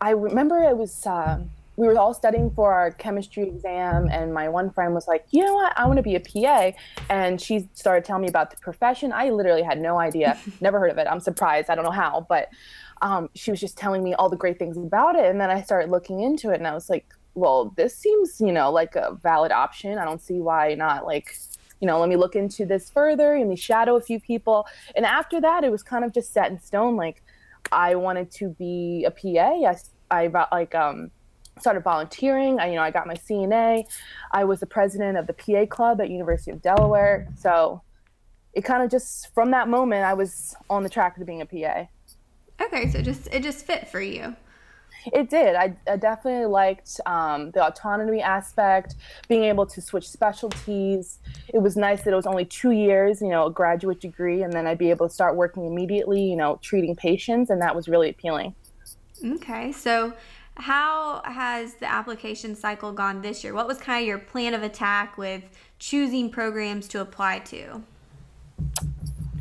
I 0.00 0.10
remember 0.10 0.62
it 0.62 0.76
was, 0.76 1.06
uh, 1.06 1.40
we 1.76 1.86
were 1.86 1.98
all 1.98 2.12
studying 2.12 2.50
for 2.50 2.72
our 2.72 2.90
chemistry 2.90 3.44
exam, 3.44 4.08
and 4.10 4.34
my 4.34 4.48
one 4.48 4.70
friend 4.70 4.94
was 4.94 5.08
like, 5.08 5.24
You 5.30 5.44
know 5.44 5.54
what? 5.54 5.72
I 5.76 5.86
want 5.86 5.96
to 5.96 6.02
be 6.02 6.16
a 6.16 6.20
PA. 6.20 6.72
And 7.08 7.40
she 7.40 7.68
started 7.72 8.04
telling 8.04 8.22
me 8.22 8.28
about 8.28 8.50
the 8.50 8.56
profession. 8.58 9.12
I 9.12 9.30
literally 9.30 9.62
had 9.62 9.80
no 9.80 9.98
idea, 9.98 10.38
never 10.60 10.78
heard 10.78 10.90
of 10.90 10.98
it. 10.98 11.06
I'm 11.06 11.20
surprised. 11.20 11.70
I 11.70 11.74
don't 11.74 11.84
know 11.84 11.90
how, 11.90 12.26
but 12.28 12.48
um, 13.00 13.30
she 13.34 13.50
was 13.50 13.58
just 13.58 13.76
telling 13.78 14.04
me 14.04 14.14
all 14.14 14.28
the 14.28 14.36
great 14.36 14.58
things 14.58 14.76
about 14.76 15.16
it. 15.16 15.24
And 15.24 15.40
then 15.40 15.50
I 15.50 15.62
started 15.62 15.90
looking 15.90 16.20
into 16.20 16.50
it, 16.50 16.56
and 16.56 16.66
I 16.66 16.74
was 16.74 16.90
like, 16.90 17.06
Well, 17.34 17.72
this 17.76 17.96
seems, 17.96 18.38
you 18.38 18.52
know, 18.52 18.70
like 18.70 18.94
a 18.96 19.18
valid 19.22 19.50
option. 19.50 19.96
I 19.98 20.04
don't 20.04 20.20
see 20.20 20.40
why 20.40 20.74
not, 20.74 21.06
like, 21.06 21.34
you 21.82 21.88
know, 21.88 21.98
let 21.98 22.08
me 22.08 22.14
look 22.14 22.36
into 22.36 22.64
this 22.64 22.88
further. 22.90 23.36
Let 23.36 23.48
me 23.48 23.56
shadow 23.56 23.96
a 23.96 24.00
few 24.00 24.20
people. 24.20 24.66
And 24.94 25.04
after 25.04 25.40
that, 25.40 25.64
it 25.64 25.72
was 25.72 25.82
kind 25.82 26.04
of 26.04 26.14
just 26.14 26.32
set 26.32 26.48
in 26.48 26.60
stone. 26.60 26.96
Like 26.96 27.24
I 27.72 27.96
wanted 27.96 28.30
to 28.32 28.50
be 28.50 29.04
a 29.04 29.10
PA. 29.10 29.66
I, 29.66 29.76
I 30.08 30.46
like, 30.52 30.76
um, 30.76 31.10
started 31.58 31.82
volunteering. 31.82 32.60
I, 32.60 32.68
you 32.68 32.76
know, 32.76 32.82
I 32.82 32.92
got 32.92 33.08
my 33.08 33.14
CNA. 33.14 33.84
I 34.30 34.44
was 34.44 34.60
the 34.60 34.66
president 34.66 35.18
of 35.18 35.26
the 35.26 35.32
PA 35.32 35.66
club 35.66 36.00
at 36.00 36.08
University 36.08 36.52
of 36.52 36.62
Delaware. 36.62 37.26
So 37.36 37.82
it 38.54 38.62
kind 38.62 38.84
of 38.84 38.90
just 38.90 39.34
from 39.34 39.50
that 39.50 39.68
moment, 39.68 40.04
I 40.04 40.14
was 40.14 40.54
on 40.70 40.84
the 40.84 40.88
track 40.88 41.16
to 41.16 41.24
being 41.24 41.40
a 41.40 41.46
PA. 41.46 41.88
Okay, 42.64 42.90
so 42.92 43.02
just 43.02 43.26
it 43.32 43.42
just 43.42 43.66
fit 43.66 43.88
for 43.88 44.00
you. 44.00 44.36
It 45.06 45.30
did. 45.30 45.54
I, 45.54 45.74
I 45.88 45.96
definitely 45.96 46.46
liked 46.46 47.00
um, 47.06 47.50
the 47.52 47.66
autonomy 47.66 48.22
aspect, 48.22 48.96
being 49.28 49.44
able 49.44 49.66
to 49.66 49.80
switch 49.80 50.08
specialties. 50.08 51.18
It 51.52 51.58
was 51.58 51.76
nice 51.76 52.02
that 52.02 52.12
it 52.12 52.16
was 52.16 52.26
only 52.26 52.44
two 52.44 52.70
years, 52.70 53.20
you 53.20 53.28
know, 53.28 53.46
a 53.46 53.50
graduate 53.50 54.00
degree, 54.00 54.42
and 54.42 54.52
then 54.52 54.66
I'd 54.66 54.78
be 54.78 54.90
able 54.90 55.08
to 55.08 55.14
start 55.14 55.36
working 55.36 55.64
immediately, 55.66 56.22
you 56.22 56.36
know, 56.36 56.58
treating 56.62 56.94
patients, 56.94 57.50
and 57.50 57.60
that 57.62 57.74
was 57.74 57.88
really 57.88 58.10
appealing. 58.10 58.54
Okay, 59.24 59.72
so 59.72 60.12
how 60.56 61.22
has 61.24 61.74
the 61.74 61.90
application 61.90 62.54
cycle 62.54 62.92
gone 62.92 63.22
this 63.22 63.42
year? 63.42 63.54
What 63.54 63.66
was 63.66 63.78
kind 63.78 64.02
of 64.02 64.06
your 64.06 64.18
plan 64.18 64.54
of 64.54 64.62
attack 64.62 65.16
with 65.16 65.42
choosing 65.78 66.30
programs 66.30 66.86
to 66.88 67.00
apply 67.00 67.40
to? 67.40 67.82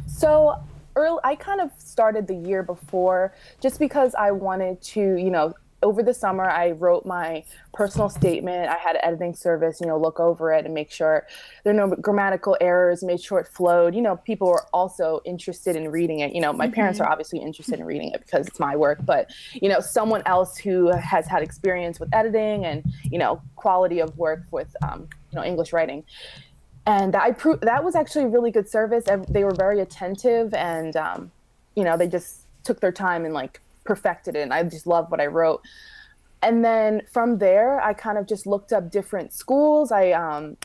So 0.07 0.55
early, 0.95 1.19
I 1.23 1.35
kind 1.35 1.61
of 1.61 1.71
started 1.77 2.27
the 2.27 2.35
year 2.35 2.63
before 2.63 3.33
just 3.59 3.79
because 3.79 4.15
I 4.15 4.31
wanted 4.31 4.81
to, 4.81 4.99
you 4.99 5.31
know, 5.31 5.53
over 5.83 6.03
the 6.03 6.13
summer 6.13 6.47
I 6.47 6.71
wrote 6.71 7.05
my 7.05 7.43
personal 7.73 8.09
statement. 8.09 8.69
I 8.69 8.77
had 8.77 8.95
an 8.95 9.01
editing 9.03 9.33
service, 9.33 9.81
you 9.81 9.87
know, 9.87 9.97
look 9.97 10.19
over 10.19 10.53
it 10.53 10.65
and 10.65 10.73
make 10.73 10.91
sure 10.91 11.25
there 11.63 11.73
are 11.73 11.87
no 11.87 11.95
grammatical 11.95 12.55
errors, 12.61 13.03
made 13.03 13.21
sure 13.21 13.39
it 13.39 13.47
flowed. 13.47 13.95
You 13.95 14.01
know, 14.01 14.17
people 14.17 14.47
were 14.47 14.67
also 14.73 15.21
interested 15.25 15.75
in 15.75 15.89
reading 15.89 16.19
it. 16.19 16.33
You 16.35 16.41
know, 16.41 16.53
my 16.53 16.67
mm-hmm. 16.67 16.75
parents 16.75 16.99
are 16.99 17.09
obviously 17.09 17.39
interested 17.39 17.79
in 17.79 17.85
reading 17.85 18.11
it 18.11 18.21
because 18.21 18.47
it's 18.47 18.59
my 18.59 18.75
work, 18.75 18.99
but 19.05 19.31
you 19.53 19.69
know, 19.69 19.79
someone 19.79 20.21
else 20.25 20.57
who 20.57 20.91
has 20.91 21.27
had 21.27 21.41
experience 21.41 21.99
with 21.99 22.13
editing 22.13 22.65
and, 22.65 22.83
you 23.03 23.17
know, 23.17 23.41
quality 23.55 23.99
of 23.99 24.15
work 24.17 24.43
with 24.51 24.75
um, 24.83 25.07
you 25.31 25.37
know, 25.39 25.43
English 25.43 25.73
writing 25.73 26.03
and 26.85 27.15
I 27.15 27.31
proved 27.31 27.61
that 27.61 27.83
was 27.83 27.95
actually 27.95 28.25
really 28.25 28.51
good 28.51 28.67
service. 28.67 29.05
They 29.29 29.43
were 29.43 29.53
very 29.53 29.81
attentive, 29.81 30.53
and 30.53 30.95
um, 30.95 31.31
you 31.75 31.83
know, 31.83 31.95
they 31.95 32.07
just 32.07 32.45
took 32.63 32.79
their 32.79 32.91
time 32.91 33.25
and 33.25 33.33
like 33.33 33.61
perfected 33.83 34.35
it. 34.35 34.41
And 34.41 34.53
I 34.53 34.63
just 34.63 34.87
loved 34.87 35.11
what 35.11 35.21
I 35.21 35.27
wrote. 35.27 35.61
And 36.41 36.65
then 36.65 37.03
from 37.11 37.37
there, 37.37 37.79
I 37.81 37.93
kind 37.93 38.17
of 38.17 38.27
just 38.27 38.47
looked 38.47 38.73
up 38.73 38.89
different 38.89 39.31
schools. 39.31 39.91
I 39.91 40.11
um, 40.11 40.57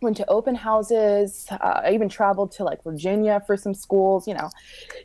went 0.00 0.16
to 0.18 0.26
open 0.30 0.54
houses. 0.54 1.46
Uh, 1.50 1.80
I 1.84 1.90
even 1.92 2.08
traveled 2.08 2.52
to 2.52 2.64
like 2.64 2.82
Virginia 2.84 3.42
for 3.44 3.56
some 3.56 3.74
schools. 3.74 4.28
You 4.28 4.34
know, 4.34 4.50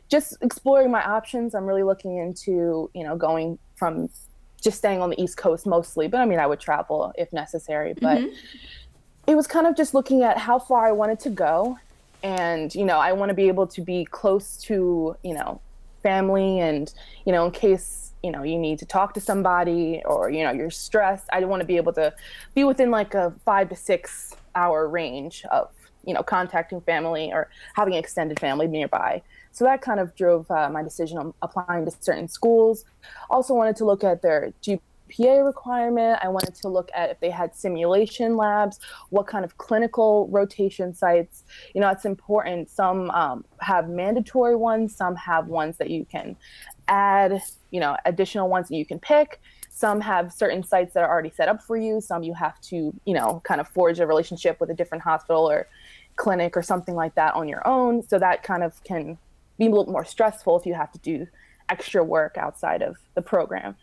just 0.08 0.36
exploring 0.40 0.92
my 0.92 1.02
options. 1.04 1.56
I'm 1.56 1.66
really 1.66 1.82
looking 1.82 2.16
into 2.16 2.90
you 2.94 3.02
know 3.02 3.16
going 3.16 3.58
from 3.74 4.08
just 4.62 4.78
staying 4.78 5.00
on 5.00 5.10
the 5.10 5.20
East 5.20 5.36
Coast 5.36 5.66
mostly, 5.66 6.06
but 6.06 6.20
I 6.20 6.26
mean, 6.26 6.38
I 6.38 6.46
would 6.46 6.60
travel 6.60 7.12
if 7.16 7.32
necessary. 7.32 7.94
But 7.94 8.18
mm-hmm 8.18 8.34
it 9.30 9.36
was 9.36 9.46
kind 9.46 9.68
of 9.68 9.76
just 9.76 9.94
looking 9.94 10.24
at 10.24 10.36
how 10.38 10.58
far 10.58 10.88
I 10.88 10.90
wanted 10.90 11.20
to 11.20 11.30
go. 11.30 11.78
And, 12.24 12.74
you 12.74 12.84
know, 12.84 12.98
I 12.98 13.12
want 13.12 13.28
to 13.28 13.34
be 13.34 13.46
able 13.46 13.68
to 13.68 13.80
be 13.80 14.04
close 14.04 14.56
to, 14.64 15.16
you 15.22 15.34
know, 15.34 15.60
family 16.02 16.58
and, 16.58 16.92
you 17.24 17.32
know, 17.32 17.46
in 17.46 17.52
case, 17.52 18.10
you 18.24 18.32
know, 18.32 18.42
you 18.42 18.58
need 18.58 18.80
to 18.80 18.86
talk 18.86 19.14
to 19.14 19.20
somebody 19.20 20.02
or, 20.04 20.30
you 20.30 20.42
know, 20.42 20.50
you're 20.50 20.70
stressed, 20.70 21.28
I 21.32 21.44
want 21.44 21.60
to 21.60 21.64
be 21.64 21.76
able 21.76 21.92
to 21.92 22.12
be 22.56 22.64
within 22.64 22.90
like 22.90 23.14
a 23.14 23.32
five 23.44 23.68
to 23.68 23.76
six 23.76 24.34
hour 24.56 24.88
range 24.88 25.44
of, 25.52 25.70
you 26.04 26.12
know, 26.12 26.24
contacting 26.24 26.80
family 26.80 27.30
or 27.32 27.48
having 27.74 27.94
extended 27.94 28.40
family 28.40 28.66
nearby. 28.66 29.22
So 29.52 29.64
that 29.64 29.80
kind 29.80 30.00
of 30.00 30.16
drove 30.16 30.50
uh, 30.50 30.68
my 30.70 30.82
decision 30.82 31.18
on 31.18 31.34
applying 31.40 31.84
to 31.84 31.92
certain 32.00 32.26
schools. 32.26 32.84
Also 33.30 33.54
wanted 33.54 33.76
to 33.76 33.84
look 33.84 34.02
at 34.02 34.22
their 34.22 34.52
G- 34.60 34.80
GPA 35.10 35.44
requirement. 35.44 36.18
I 36.22 36.28
wanted 36.28 36.54
to 36.56 36.68
look 36.68 36.90
at 36.94 37.10
if 37.10 37.20
they 37.20 37.30
had 37.30 37.54
simulation 37.54 38.36
labs, 38.36 38.78
what 39.10 39.26
kind 39.26 39.44
of 39.44 39.58
clinical 39.58 40.28
rotation 40.30 40.94
sites. 40.94 41.44
You 41.74 41.80
know, 41.80 41.88
it's 41.90 42.04
important. 42.04 42.70
Some 42.70 43.10
um, 43.10 43.44
have 43.60 43.88
mandatory 43.88 44.56
ones, 44.56 44.96
some 44.96 45.16
have 45.16 45.48
ones 45.48 45.76
that 45.78 45.90
you 45.90 46.04
can 46.04 46.36
add, 46.88 47.40
you 47.70 47.80
know, 47.80 47.96
additional 48.04 48.48
ones 48.48 48.68
that 48.68 48.76
you 48.76 48.86
can 48.86 48.98
pick. 48.98 49.40
Some 49.70 50.00
have 50.00 50.32
certain 50.32 50.62
sites 50.62 50.94
that 50.94 51.04
are 51.04 51.08
already 51.08 51.30
set 51.30 51.48
up 51.48 51.62
for 51.62 51.76
you. 51.76 52.00
Some 52.00 52.22
you 52.22 52.34
have 52.34 52.60
to, 52.62 52.92
you 53.04 53.14
know, 53.14 53.40
kind 53.44 53.60
of 53.60 53.68
forge 53.68 53.98
a 54.00 54.06
relationship 54.06 54.60
with 54.60 54.70
a 54.70 54.74
different 54.74 55.02
hospital 55.02 55.48
or 55.50 55.68
clinic 56.16 56.56
or 56.56 56.62
something 56.62 56.94
like 56.94 57.14
that 57.14 57.34
on 57.34 57.48
your 57.48 57.66
own. 57.66 58.02
So 58.06 58.18
that 58.18 58.42
kind 58.42 58.62
of 58.62 58.82
can 58.84 59.16
be 59.58 59.66
a 59.66 59.70
little 59.70 59.90
more 59.90 60.04
stressful 60.04 60.58
if 60.58 60.66
you 60.66 60.74
have 60.74 60.92
to 60.92 60.98
do 60.98 61.26
extra 61.70 62.02
work 62.02 62.36
outside 62.36 62.82
of 62.82 62.96
the 63.14 63.22
program 63.22 63.76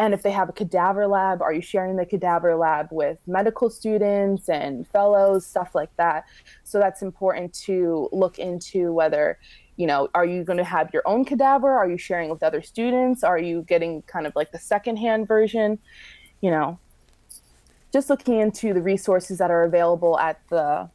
And 0.00 0.14
if 0.14 0.22
they 0.22 0.30
have 0.30 0.48
a 0.48 0.52
cadaver 0.52 1.06
lab, 1.06 1.42
are 1.42 1.52
you 1.52 1.60
sharing 1.60 1.96
the 1.96 2.06
cadaver 2.06 2.56
lab 2.56 2.88
with 2.90 3.18
medical 3.26 3.68
students 3.68 4.48
and 4.48 4.88
fellows, 4.88 5.46
stuff 5.46 5.74
like 5.74 5.94
that? 5.98 6.24
So 6.64 6.78
that's 6.78 7.02
important 7.02 7.52
to 7.66 8.08
look 8.10 8.38
into 8.38 8.94
whether, 8.94 9.38
you 9.76 9.86
know, 9.86 10.08
are 10.14 10.24
you 10.24 10.42
going 10.42 10.56
to 10.56 10.64
have 10.64 10.88
your 10.94 11.02
own 11.04 11.26
cadaver? 11.26 11.70
Are 11.72 11.86
you 11.86 11.98
sharing 11.98 12.30
with 12.30 12.42
other 12.42 12.62
students? 12.62 13.22
Are 13.22 13.38
you 13.38 13.60
getting 13.68 14.00
kind 14.02 14.26
of 14.26 14.34
like 14.34 14.52
the 14.52 14.58
secondhand 14.58 15.28
version? 15.28 15.78
You 16.40 16.50
know, 16.50 16.78
just 17.92 18.08
looking 18.08 18.40
into 18.40 18.72
the 18.72 18.80
resources 18.80 19.36
that 19.36 19.50
are 19.50 19.64
available 19.64 20.18
at 20.18 20.40
the 20.48 20.88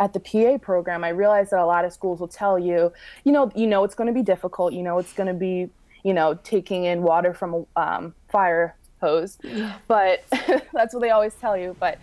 at 0.00 0.12
the 0.12 0.18
PA 0.18 0.58
program, 0.58 1.04
I 1.04 1.10
realized 1.10 1.52
that 1.52 1.60
a 1.60 1.66
lot 1.66 1.84
of 1.84 1.92
schools 1.92 2.18
will 2.18 2.26
tell 2.26 2.58
you, 2.58 2.92
you 3.22 3.30
know, 3.30 3.52
you 3.54 3.68
know 3.68 3.84
it's 3.84 3.94
going 3.94 4.08
to 4.08 4.12
be 4.12 4.24
difficult. 4.24 4.72
You 4.72 4.82
know 4.82 4.98
it's 4.98 5.12
going 5.12 5.28
to 5.28 5.34
be 5.34 5.68
you 6.04 6.14
know, 6.14 6.34
taking 6.42 6.84
in 6.84 7.02
water 7.02 7.34
from 7.34 7.66
a 7.76 7.80
um, 7.80 8.14
fire 8.28 8.76
hose. 9.00 9.38
But 9.86 10.24
that's 10.72 10.94
what 10.94 11.00
they 11.00 11.10
always 11.10 11.34
tell 11.34 11.56
you. 11.56 11.76
But 11.78 11.98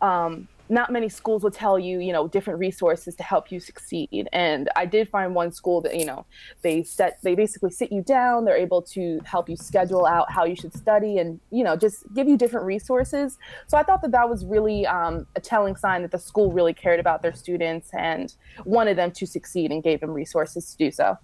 um, 0.00 0.48
not 0.68 0.92
many 0.92 1.08
schools 1.08 1.42
will 1.42 1.50
tell 1.50 1.78
you, 1.78 2.00
you 2.00 2.12
know, 2.12 2.26
different 2.26 2.58
resources 2.58 3.14
to 3.16 3.22
help 3.22 3.52
you 3.52 3.60
succeed. 3.60 4.28
And 4.32 4.68
I 4.74 4.84
did 4.84 5.08
find 5.08 5.34
one 5.34 5.52
school 5.52 5.80
that, 5.82 5.96
you 5.96 6.04
know, 6.04 6.26
they 6.62 6.82
set, 6.82 7.18
they 7.22 7.34
basically 7.34 7.70
sit 7.70 7.92
you 7.92 8.02
down. 8.02 8.44
They're 8.44 8.56
able 8.56 8.82
to 8.82 9.20
help 9.24 9.48
you 9.48 9.56
schedule 9.56 10.06
out 10.06 10.30
how 10.30 10.44
you 10.44 10.56
should 10.56 10.74
study 10.74 11.18
and, 11.18 11.40
you 11.50 11.62
know, 11.62 11.76
just 11.76 12.12
give 12.14 12.28
you 12.28 12.36
different 12.36 12.66
resources. 12.66 13.38
So 13.68 13.78
I 13.78 13.82
thought 13.82 14.02
that 14.02 14.10
that 14.12 14.28
was 14.28 14.44
really 14.44 14.86
um, 14.86 15.26
a 15.36 15.40
telling 15.40 15.76
sign 15.76 16.02
that 16.02 16.10
the 16.10 16.18
school 16.18 16.52
really 16.52 16.74
cared 16.74 17.00
about 17.00 17.22
their 17.22 17.34
students 17.34 17.90
and 17.92 18.34
wanted 18.64 18.98
them 18.98 19.12
to 19.12 19.26
succeed 19.26 19.70
and 19.70 19.82
gave 19.82 20.00
them 20.00 20.10
resources 20.10 20.72
to 20.72 20.76
do 20.76 20.90
so. 20.90 21.16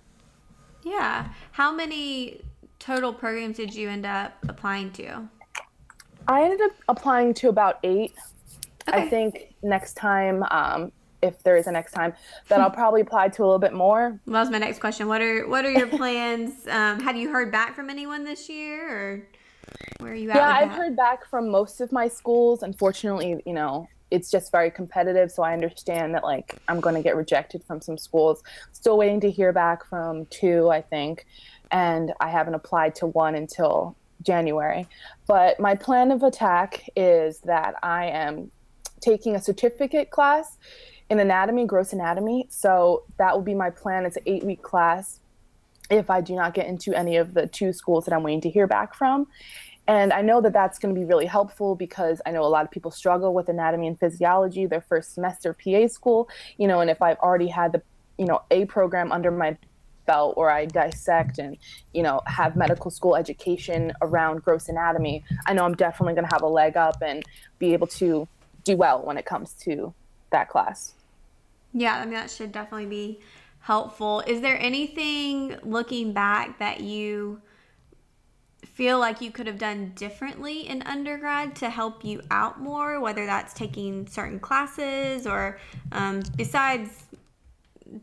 Yeah. 0.83 1.29
How 1.53 1.73
many 1.73 2.43
total 2.79 3.13
programs 3.13 3.57
did 3.57 3.75
you 3.75 3.89
end 3.89 4.07
up 4.07 4.33
applying 4.49 4.91
to? 4.93 5.29
I 6.29 6.43
ended 6.43 6.61
up 6.61 6.73
applying 6.89 7.35
to 7.35 7.49
about 7.49 7.79
eight. 7.83 8.15
Okay. 8.89 9.03
I 9.03 9.09
think 9.09 9.55
next 9.63 9.95
time, 9.95 10.43
um, 10.51 10.93
if 11.23 11.43
there 11.45 11.57
is 11.57 11.69
a 11.69 11.73
next 11.73 11.93
time, 11.93 12.15
that 12.49 12.61
I'll 12.61 12.71
probably 12.71 13.01
apply 13.01 13.29
to 13.29 13.43
a 13.43 13.45
little 13.45 13.59
bit 13.59 13.73
more. 13.73 14.21
Well, 14.27 14.35
that 14.35 14.41
was 14.41 14.51
my 14.51 14.59
next 14.59 14.81
question. 14.81 15.07
What 15.07 15.21
are 15.21 15.47
what 15.49 15.65
are 15.65 15.71
your 15.71 15.87
plans? 15.87 16.67
um, 16.69 17.01
have 17.01 17.17
you 17.17 17.31
heard 17.31 17.53
back 17.53 17.77
from 17.77 17.91
anyone 17.91 18.25
this 18.25 18.49
year, 18.49 18.89
or 18.91 19.29
where 20.01 20.13
are 20.13 20.17
you 20.17 20.31
at? 20.31 20.37
Yeah, 20.37 20.49
I've 20.49 20.73
heard 20.73 20.97
back 20.97 21.25
from 21.25 21.49
most 21.49 21.81
of 21.81 21.93
my 21.93 22.09
schools. 22.09 22.65
Unfortunately, 22.65 23.41
you 23.47 23.53
know, 23.53 23.89
it's 24.13 24.31
just 24.31 24.53
very 24.53 24.71
competitive. 24.71 25.33
So 25.33 25.43
I 25.43 25.55
understand 25.55 26.15
that 26.15 26.23
like 26.23 26.57
I'm 26.69 26.81
going 26.81 26.95
to 26.95 27.03
get 27.03 27.17
rejected 27.17 27.65
from 27.65 27.81
some 27.81 27.97
schools. 27.97 28.43
Still 28.73 28.99
waiting 28.99 29.21
to 29.21 29.31
hear 29.31 29.53
back 29.53 29.87
from 29.87 30.27
two, 30.27 30.69
I 30.69 30.83
think, 30.83 31.27
and 31.71 32.13
I 32.21 32.29
haven't 32.29 32.55
applied 32.55 32.95
to 32.97 33.07
one 33.07 33.35
until 33.35 33.97
January. 34.23 34.87
But 35.27 35.59
my 35.59 35.75
plan 35.75 36.11
of 36.11 36.23
attack 36.23 36.89
is 36.95 37.39
that 37.41 37.75
I 37.83 38.07
am 38.07 38.51
taking 39.01 39.35
a 39.35 39.43
certificate 39.43 40.11
class 40.11 40.59
in 41.09 41.19
anatomy, 41.19 41.65
gross 41.67 41.95
anatomy. 41.95 42.47
So 42.51 43.05
that 43.17 43.35
will 43.35 43.43
be 43.43 43.55
my 43.55 43.71
plan. 43.71 44.05
It's 44.05 44.17
an 44.17 44.25
eight 44.27 44.45
week 44.45 44.63
class 44.63 45.21
if 45.91 46.11
I 46.11 46.21
do 46.21 46.35
not 46.35 46.55
get 46.55 46.67
into 46.67 46.95
any 46.95 47.17
of 47.17 47.33
the 47.33 47.47
two 47.47 47.73
schools 47.73 48.05
that 48.05 48.15
I'm 48.15 48.23
waiting 48.23 48.43
to 48.43 48.51
hear 48.51 48.67
back 48.67 48.95
from. 48.95 49.27
And 49.89 50.13
I 50.13 50.23
know 50.23 50.41
that 50.41 50.53
that's 50.53 50.79
going 50.79 50.95
to 50.95 51.01
be 51.01 51.05
really 51.05 51.27
helpful 51.27 51.75
because 51.75 52.21
I 52.25 52.31
know 52.31 52.45
a 52.45 52.47
lot 52.47 52.65
of 52.65 52.71
people 52.71 52.91
struggle 52.91 53.35
with 53.35 53.49
anatomy 53.49 53.89
and 53.89 53.99
physiology 53.99 54.67
their 54.67 54.81
first 54.81 55.15
semester 55.15 55.55
PA 55.55 55.89
school, 55.89 56.29
you 56.57 56.69
know, 56.69 56.81
and 56.81 56.91
if 56.91 57.03
I've 57.03 57.19
already 57.19 57.49
had 57.49 57.73
the, 57.73 57.83
you 58.17 58.27
know, 58.27 58.43
A 58.51 58.65
program 58.67 59.11
under 59.11 59.31
my 59.31 59.57
belt 60.07 60.37
where 60.37 60.51
I 60.51 60.67
dissect 60.67 61.39
and, 61.39 61.57
you 61.93 62.03
know, 62.03 62.21
have 62.27 62.55
medical 62.57 62.91
school 62.91 63.17
education 63.17 63.93
around 64.03 64.43
gross 64.43 64.69
anatomy, 64.69 65.25
I 65.47 65.53
know 65.53 65.65
I'm 65.65 65.75
definitely 65.75 66.15
going 66.15 66.29
to 66.29 66.35
have 66.35 66.43
a 66.43 66.49
leg 66.49 66.77
up 66.77 67.03
and 67.03 67.25
be 67.59 67.73
able 67.73 67.89
to 67.89 68.29
do 68.65 68.77
well 68.77 69.03
when 69.03 69.17
it 69.17 69.27
comes 69.27 69.55
to 69.65 69.93
that 70.31 70.49
class. 70.49 70.95
Yeah, 71.73 71.97
I 71.97 72.05
mean, 72.05 72.15
that 72.15 72.31
should 72.31 72.53
definitely 72.53 72.87
be 72.87 73.21
helpful. 73.61 74.21
Is 74.27 74.41
there 74.41 74.59
anything 74.61 75.57
looking 75.63 76.13
back 76.13 76.59
that 76.59 76.81
you 76.81 77.41
feel 78.65 78.99
like 78.99 79.21
you 79.21 79.31
could 79.31 79.47
have 79.47 79.59
done 79.59 79.93
differently 79.97 80.69
in 80.69 80.83
undergrad 80.83 81.55
to 81.57 81.69
help 81.69 82.05
you 82.05 82.23
out 82.31 82.61
more, 82.61 83.01
whether 83.01 83.27
that's 83.27 83.53
taking 83.55 84.07
certain 84.07 84.39
classes 84.39 85.27
or 85.27 85.59
um, 85.91 86.23
besides 86.37 87.05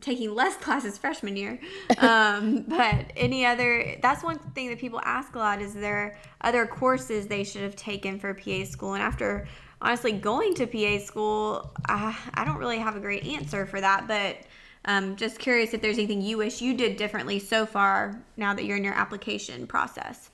taking 0.00 0.34
less 0.34 0.56
classes 0.64 0.98
freshman 0.98 1.36
year. 1.36 1.58
Um, 1.98 2.64
but 2.66 3.12
any 3.16 3.44
other, 3.44 3.96
that's 4.00 4.22
one 4.22 4.38
thing 4.38 4.68
that 4.70 4.78
people 4.78 5.00
ask 5.04 5.34
a 5.34 5.38
lot 5.38 5.60
is 5.60 5.74
there 5.74 6.16
other 6.40 6.66
courses 6.66 7.26
they 7.26 7.44
should 7.44 7.62
have 7.62 7.76
taken 7.76 8.18
for 8.18 8.32
PA 8.32 8.64
school? 8.64 8.94
And 8.94 9.02
after 9.02 9.46
honestly 9.82 10.12
going 10.12 10.54
to 10.54 10.66
PA 10.66 11.04
school, 11.04 11.70
I, 11.86 12.16
I 12.34 12.44
don't 12.44 12.56
really 12.56 12.78
have 12.78 12.96
a 12.96 13.00
great 13.00 13.26
answer 13.26 13.66
for 13.66 13.80
that, 13.80 14.08
but 14.08 14.38
um, 14.86 15.16
just 15.16 15.38
curious 15.38 15.74
if 15.74 15.82
there's 15.82 15.98
anything 15.98 16.22
you 16.22 16.38
wish 16.38 16.62
you 16.62 16.74
did 16.74 16.96
differently 16.96 17.38
so 17.38 17.66
far 17.66 18.22
now 18.36 18.54
that 18.54 18.64
you're 18.64 18.78
in 18.78 18.84
your 18.84 18.94
application 18.94 19.66
process. 19.66 20.30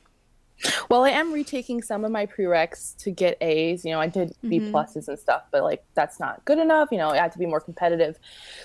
Well, 0.88 1.04
I 1.04 1.10
am 1.10 1.32
retaking 1.32 1.82
some 1.82 2.04
of 2.04 2.10
my 2.10 2.26
prereqs 2.26 2.96
to 2.98 3.10
get 3.10 3.36
A's. 3.40 3.84
You 3.84 3.92
know, 3.92 4.00
I 4.00 4.06
did 4.06 4.34
B 4.42 4.58
mm-hmm. 4.58 4.74
pluses 4.74 5.08
and 5.08 5.18
stuff, 5.18 5.42
but 5.50 5.62
like 5.62 5.84
that's 5.94 6.18
not 6.18 6.44
good 6.44 6.58
enough. 6.58 6.88
You 6.90 6.98
know, 6.98 7.10
I 7.10 7.18
had 7.18 7.32
to 7.32 7.38
be 7.38 7.46
more 7.46 7.60
competitive. 7.60 8.18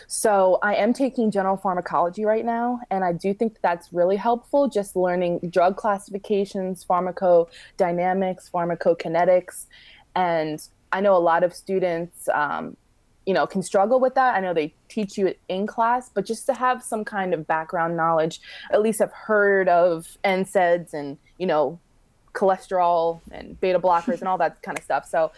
So 0.08 0.60
I 0.62 0.76
am 0.76 0.94
taking 0.94 1.32
general 1.32 1.58
pharmacology 1.58 2.26
right 2.26 2.46
now, 2.46 2.80
and 2.90 3.04
I 3.04 3.14
do 3.14 3.34
think 3.34 3.54
that 3.54 3.62
that's 3.62 3.92
really 3.92 4.16
helpful. 4.16 4.70
Just 4.70 4.96
learning 4.96 5.40
drug 5.50 5.76
classifications, 5.76 6.86
pharmacodynamics, 6.86 8.50
pharmacokinetics, 8.52 9.66
and 10.16 10.68
I 10.92 11.02
know 11.02 11.16
a 11.16 11.20
lot 11.20 11.44
of 11.44 11.54
students. 11.54 12.30
Um, 12.30 12.78
you 13.26 13.34
know, 13.34 13.46
can 13.46 13.62
struggle 13.62 14.00
with 14.00 14.16
that. 14.16 14.36
I 14.36 14.40
know 14.40 14.54
they 14.54 14.74
teach 14.90 15.18
you 15.18 15.28
it 15.28 15.40
in 15.48 15.68
class, 15.68 16.10
but 16.10 16.26
just 16.26 16.46
to 16.48 16.54
have 16.54 16.84
some 16.84 17.06
kind 17.06 17.34
of 17.34 17.46
background 17.46 17.96
knowledge, 17.96 18.42
at 18.72 18.82
least 18.82 19.02
I've 19.02 19.14
heard 19.14 19.70
of 19.70 20.18
NSAIDs 20.24 20.94
and 20.94 21.18
you 21.38 21.48
know, 21.48 21.80
cholesterol 22.34 23.20
and 23.32 23.60
beta 23.60 23.80
blockers 23.80 24.20
and 24.20 24.28
all 24.28 24.38
that 24.38 24.62
kind 24.62 24.78
of 24.78 24.84
stuff. 24.84 25.08
So 25.08 25.32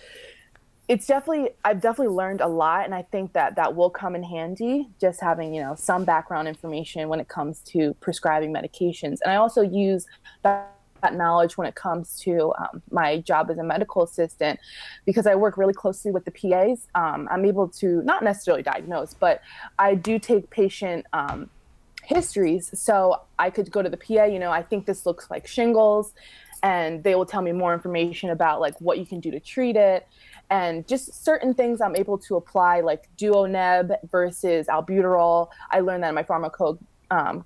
it's 0.89 1.07
definitely 1.07 1.51
I've 1.63 1.79
definitely 1.79 2.13
learned 2.13 2.41
a 2.41 2.47
lot 2.47 2.85
and 2.85 2.93
I 2.93 3.03
think 3.03 3.33
that 3.33 3.55
that 3.55 3.75
will 3.75 3.89
come 3.89 4.15
in 4.15 4.23
handy 4.23 4.89
just 4.99 5.21
having, 5.21 5.53
you 5.53 5.61
know, 5.61 5.75
some 5.75 6.03
background 6.03 6.47
information 6.47 7.07
when 7.07 7.19
it 7.19 7.29
comes 7.29 7.61
to 7.67 7.93
prescribing 8.01 8.53
medications. 8.53 9.19
And 9.23 9.31
I 9.31 9.35
also 9.37 9.61
use 9.61 10.05
that 10.43 10.75
that 11.03 11.13
knowledge 11.13 11.57
when 11.57 11.67
it 11.67 11.75
comes 11.75 12.17
to 12.21 12.53
um, 12.57 12.81
my 12.89 13.19
job 13.19 13.51
as 13.51 13.57
a 13.59 13.63
medical 13.63 14.03
assistant 14.03 14.59
because 15.05 15.27
I 15.27 15.35
work 15.35 15.57
really 15.57 15.73
closely 15.73 16.11
with 16.11 16.25
the 16.25 16.31
PAs. 16.31 16.87
Um, 16.95 17.27
I'm 17.29 17.45
able 17.45 17.67
to 17.67 18.01
not 18.03 18.23
necessarily 18.23 18.63
diagnose, 18.63 19.13
but 19.13 19.41
I 19.77 19.93
do 19.93 20.17
take 20.17 20.49
patient 20.49 21.05
um, 21.13 21.49
histories. 22.03 22.71
So 22.73 23.21
I 23.37 23.49
could 23.49 23.71
go 23.71 23.81
to 23.81 23.89
the 23.89 23.97
PA, 23.97 24.23
you 24.23 24.39
know, 24.39 24.51
I 24.51 24.63
think 24.63 24.85
this 24.85 25.05
looks 25.05 25.29
like 25.29 25.45
shingles, 25.45 26.13
and 26.63 27.03
they 27.03 27.13
will 27.15 27.25
tell 27.25 27.41
me 27.41 27.51
more 27.51 27.73
information 27.73 28.29
about 28.29 28.61
like 28.61 28.79
what 28.79 28.97
you 28.97 29.05
can 29.05 29.19
do 29.19 29.29
to 29.31 29.39
treat 29.39 29.75
it. 29.75 30.07
And 30.49 30.87
just 30.87 31.23
certain 31.23 31.53
things 31.53 31.81
I'm 31.81 31.95
able 31.95 32.17
to 32.19 32.35
apply, 32.35 32.81
like 32.81 33.09
duoneb 33.17 33.95
versus 34.09 34.67
albuterol. 34.67 35.49
I 35.71 35.79
learned 35.79 36.03
that 36.03 36.09
in 36.09 36.15
my 36.15 36.23
pharmaco, 36.23 36.77
um, 37.09 37.45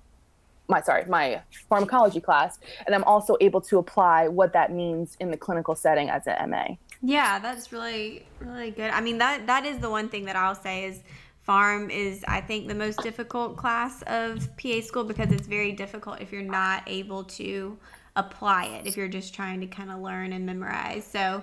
my 0.68 0.80
sorry, 0.82 1.04
my 1.06 1.40
pharmacology 1.68 2.20
class, 2.20 2.58
and 2.86 2.94
I'm 2.94 3.04
also 3.04 3.36
able 3.40 3.60
to 3.62 3.78
apply 3.78 4.28
what 4.28 4.52
that 4.52 4.72
means 4.72 5.16
in 5.20 5.30
the 5.30 5.36
clinical 5.36 5.74
setting 5.74 6.10
as 6.10 6.26
an 6.26 6.50
MA. 6.50 6.66
Yeah, 7.02 7.38
that's 7.38 7.72
really 7.72 8.26
really 8.40 8.70
good. 8.70 8.90
I 8.90 9.00
mean 9.00 9.18
that 9.18 9.46
that 9.46 9.64
is 9.64 9.78
the 9.78 9.90
one 9.90 10.08
thing 10.08 10.24
that 10.26 10.36
I'll 10.36 10.54
say 10.54 10.84
is 10.84 11.02
Pharm 11.48 11.90
is, 11.90 12.24
I 12.28 12.42
think, 12.42 12.68
the 12.68 12.74
most 12.74 13.02
difficult 13.02 13.56
class 13.56 14.02
of 14.02 14.46
PA 14.58 14.82
school 14.82 15.04
because 15.04 15.32
it's 15.32 15.46
very 15.46 15.72
difficult 15.72 16.20
if 16.20 16.30
you're 16.30 16.42
not 16.42 16.82
able 16.86 17.24
to 17.24 17.78
apply 18.16 18.66
it, 18.66 18.86
if 18.86 18.98
you're 18.98 19.08
just 19.08 19.32
trying 19.32 19.60
to 19.62 19.66
kind 19.66 19.90
of 19.90 20.00
learn 20.00 20.34
and 20.34 20.44
memorize. 20.44 21.06
So, 21.06 21.42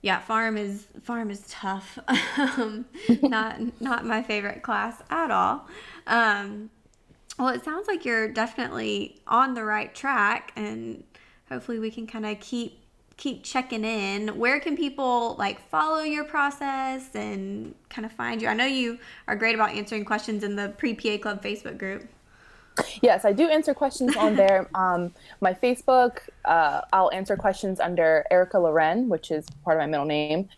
yeah, 0.00 0.22
Pharm 0.22 0.56
is 0.56 0.86
Pharm 1.04 1.32
is 1.32 1.44
tough. 1.48 1.98
um, 2.38 2.84
not 3.22 3.80
not 3.80 4.04
my 4.04 4.22
favorite 4.22 4.62
class 4.62 5.02
at 5.10 5.32
all. 5.32 5.66
Um, 6.06 6.70
well, 7.38 7.48
it 7.48 7.64
sounds 7.64 7.86
like 7.86 8.04
you're 8.04 8.28
definitely 8.28 9.20
on 9.26 9.54
the 9.54 9.64
right 9.64 9.94
track, 9.94 10.52
and 10.56 11.04
hopefully, 11.48 11.78
we 11.78 11.90
can 11.90 12.06
kind 12.06 12.26
of 12.26 12.40
keep 12.40 12.80
keep 13.16 13.42
checking 13.42 13.84
in. 13.84 14.28
Where 14.38 14.60
can 14.60 14.76
people 14.76 15.36
like 15.38 15.60
follow 15.68 16.02
your 16.02 16.24
process 16.24 17.14
and 17.14 17.74
kind 17.88 18.04
of 18.04 18.12
find 18.12 18.42
you? 18.42 18.48
I 18.48 18.54
know 18.54 18.66
you 18.66 18.98
are 19.26 19.36
great 19.36 19.54
about 19.54 19.70
answering 19.70 20.04
questions 20.04 20.44
in 20.44 20.56
the 20.56 20.70
Pre 20.76 20.94
PA 20.94 21.18
Club 21.18 21.42
Facebook 21.42 21.78
group. 21.78 22.08
Yes, 23.02 23.24
I 23.24 23.32
do 23.32 23.48
answer 23.48 23.74
questions 23.74 24.16
on 24.16 24.36
there. 24.36 24.68
um, 24.74 25.14
my 25.40 25.54
Facebook, 25.54 26.18
uh, 26.44 26.82
I'll 26.92 27.10
answer 27.12 27.36
questions 27.36 27.80
under 27.80 28.24
Eryka 28.30 28.54
Loren, 28.62 29.08
which 29.08 29.30
is 29.30 29.46
part 29.64 29.76
of 29.76 29.80
my 29.80 29.86
middle 29.86 30.06
name. 30.06 30.48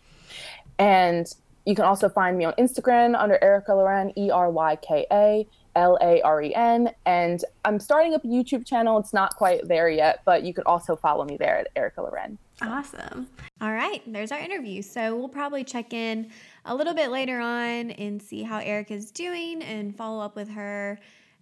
And 0.77 1.33
you 1.65 1.75
can 1.75 1.85
also 1.85 2.09
find 2.09 2.37
me 2.37 2.45
on 2.45 2.53
Instagram 2.53 3.19
under 3.19 3.37
Eryka 3.41 3.69
Loren, 3.69 4.11
E 4.17 4.31
R 4.31 4.49
Y 4.49 4.75
K 4.77 5.05
A. 5.11 5.47
L 5.75 5.97
A 6.01 6.21
R 6.21 6.41
E 6.41 6.53
N. 6.53 6.89
And 7.05 7.43
I'm 7.63 7.79
starting 7.79 8.13
up 8.13 8.23
a 8.23 8.27
YouTube 8.27 8.65
channel. 8.65 8.97
It's 8.97 9.13
not 9.13 9.35
quite 9.35 9.67
there 9.67 9.89
yet, 9.89 10.21
but 10.25 10.43
you 10.43 10.53
could 10.53 10.65
also 10.65 10.95
follow 10.95 11.25
me 11.25 11.37
there 11.37 11.57
at 11.59 11.73
Eryka 11.75 12.03
Loren. 12.03 12.37
Awesome. 12.61 13.27
All 13.61 13.71
right, 13.71 14.01
there's 14.05 14.31
our 14.31 14.39
interview. 14.39 14.81
So 14.81 15.15
we'll 15.15 15.29
probably 15.29 15.63
check 15.63 15.93
in 15.93 16.31
a 16.65 16.75
little 16.75 16.93
bit 16.93 17.09
later 17.09 17.39
on 17.39 17.91
and 17.91 18.21
see 18.21 18.43
how 18.43 18.59
Eryka's 18.59 19.11
doing 19.11 19.61
and 19.61 19.95
follow 19.95 20.23
up 20.23 20.35
with 20.35 20.49
her 20.49 20.99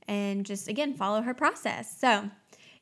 and 0.08 0.46
just 0.46 0.68
again 0.68 0.94
follow 0.94 1.22
her 1.22 1.34
process. 1.34 1.98
So 2.00 2.30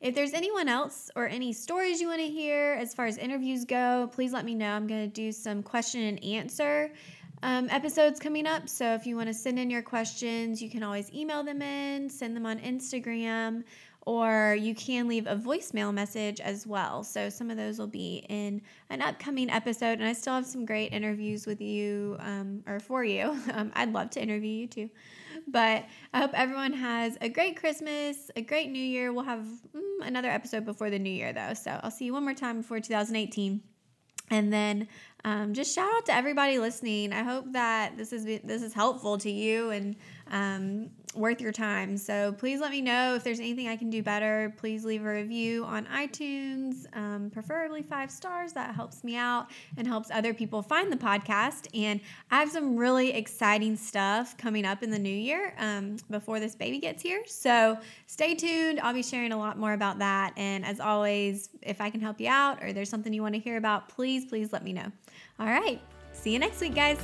if 0.01 0.13
there's 0.13 0.33
anyone 0.33 0.67
else 0.67 1.09
or 1.15 1.27
any 1.27 1.53
stories 1.53 2.01
you 2.01 2.07
want 2.07 2.19
to 2.19 2.27
hear 2.27 2.77
as 2.79 2.93
far 2.93 3.05
as 3.05 3.17
interviews 3.17 3.65
go, 3.65 4.09
please 4.11 4.33
let 4.33 4.45
me 4.45 4.53
know. 4.53 4.71
I'm 4.71 4.87
going 4.87 5.01
to 5.01 5.13
do 5.13 5.31
some 5.31 5.63
question 5.63 6.01
and 6.01 6.23
answer 6.23 6.91
um, 7.45 7.69
episodes 7.69 8.19
coming 8.19 8.47
up. 8.47 8.67
So 8.67 8.95
if 8.95 9.05
you 9.05 9.15
want 9.15 9.27
to 9.27 9.33
send 9.33 9.59
in 9.59 9.69
your 9.69 9.83
questions, 9.83 10.63
you 10.63 10.69
can 10.69 10.81
always 10.81 11.13
email 11.13 11.43
them 11.43 11.61
in, 11.61 12.09
send 12.09 12.35
them 12.35 12.43
on 12.43 12.57
Instagram, 12.57 13.63
or 14.01 14.57
you 14.59 14.73
can 14.73 15.07
leave 15.07 15.27
a 15.27 15.35
voicemail 15.35 15.93
message 15.93 16.39
as 16.39 16.65
well. 16.65 17.03
So 17.03 17.29
some 17.29 17.51
of 17.51 17.57
those 17.57 17.77
will 17.77 17.85
be 17.85 18.25
in 18.29 18.63
an 18.89 19.03
upcoming 19.03 19.51
episode, 19.51 19.99
and 19.99 20.05
I 20.05 20.13
still 20.13 20.33
have 20.33 20.47
some 20.47 20.65
great 20.65 20.91
interviews 20.91 21.45
with 21.45 21.61
you 21.61 22.17
um, 22.19 22.63
or 22.65 22.79
for 22.79 23.03
you. 23.03 23.39
Um, 23.53 23.71
I'd 23.75 23.93
love 23.93 24.09
to 24.11 24.21
interview 24.21 24.51
you 24.51 24.67
too. 24.67 24.89
But 25.47 25.85
I 26.13 26.19
hope 26.19 26.31
everyone 26.33 26.73
has 26.73 27.15
a 27.21 27.29
great 27.29 27.57
Christmas, 27.57 28.31
a 28.35 28.41
great 28.41 28.71
New 28.71 28.83
Year. 28.83 29.13
We'll 29.13 29.23
have 29.23 29.45
mm, 29.45 29.81
another 30.01 30.29
episode 30.29 30.65
before 30.65 30.89
the 30.89 30.99
New 30.99 31.11
Year, 31.11 31.31
though. 31.31 31.53
So 31.53 31.79
I'll 31.83 31.91
see 31.91 32.05
you 32.05 32.13
one 32.13 32.23
more 32.23 32.33
time 32.33 32.61
before 32.61 32.79
2018. 32.79 33.74
And 34.29 34.51
then 34.51 34.87
um, 35.23 35.53
just 35.53 35.73
shout 35.73 35.89
out 35.95 36.05
to 36.07 36.13
everybody 36.13 36.59
listening. 36.59 37.13
I 37.13 37.23
hope 37.23 37.51
that 37.53 37.97
this 37.97 38.13
is 38.13 38.25
this 38.25 38.61
is 38.61 38.73
helpful 38.73 39.17
to 39.19 39.31
you 39.31 39.71
and 39.71 39.95
um, 40.31 40.89
worth 41.15 41.41
your 41.41 41.51
time. 41.51 41.97
So 41.97 42.33
please 42.33 42.59
let 42.59 42.71
me 42.71 42.81
know 42.81 43.15
if 43.15 43.23
there's 43.23 43.39
anything 43.39 43.67
I 43.67 43.75
can 43.75 43.89
do 43.89 44.03
better. 44.03 44.53
Please 44.57 44.85
leave 44.85 45.05
a 45.05 45.09
review 45.09 45.63
on 45.65 45.85
iTunes, 45.87 46.85
um, 46.93 47.29
preferably 47.31 47.81
five 47.81 48.11
stars. 48.11 48.53
That 48.53 48.75
helps 48.75 49.03
me 49.03 49.15
out 49.15 49.47
and 49.77 49.87
helps 49.87 50.11
other 50.11 50.33
people 50.33 50.61
find 50.61 50.91
the 50.91 50.97
podcast. 50.97 51.67
And 51.73 51.99
I 52.31 52.39
have 52.39 52.51
some 52.51 52.75
really 52.75 53.11
exciting 53.13 53.75
stuff 53.75 54.37
coming 54.37 54.65
up 54.65 54.83
in 54.83 54.91
the 54.91 54.99
new 54.99 55.09
year 55.09 55.53
um, 55.57 55.97
before 56.09 56.39
this 56.39 56.55
baby 56.55 56.79
gets 56.79 57.01
here. 57.01 57.23
So 57.25 57.77
stay 58.07 58.35
tuned. 58.35 58.79
I'll 58.79 58.93
be 58.93 59.03
sharing 59.03 59.31
a 59.31 59.37
lot 59.37 59.57
more 59.57 59.73
about 59.73 59.99
that. 59.99 60.33
And 60.37 60.65
as 60.65 60.79
always, 60.79 61.49
if 61.61 61.81
I 61.81 61.89
can 61.89 62.01
help 62.01 62.19
you 62.19 62.29
out 62.29 62.63
or 62.63 62.73
there's 62.73 62.89
something 62.89 63.13
you 63.13 63.21
want 63.21 63.35
to 63.35 63.41
hear 63.41 63.57
about, 63.57 63.89
please, 63.89 64.25
please 64.25 64.51
let 64.51 64.63
me 64.63 64.73
know. 64.73 64.91
All 65.39 65.47
right. 65.47 65.81
See 66.11 66.31
you 66.31 66.39
next 66.39 66.61
week, 66.61 66.75
guys. 66.75 66.97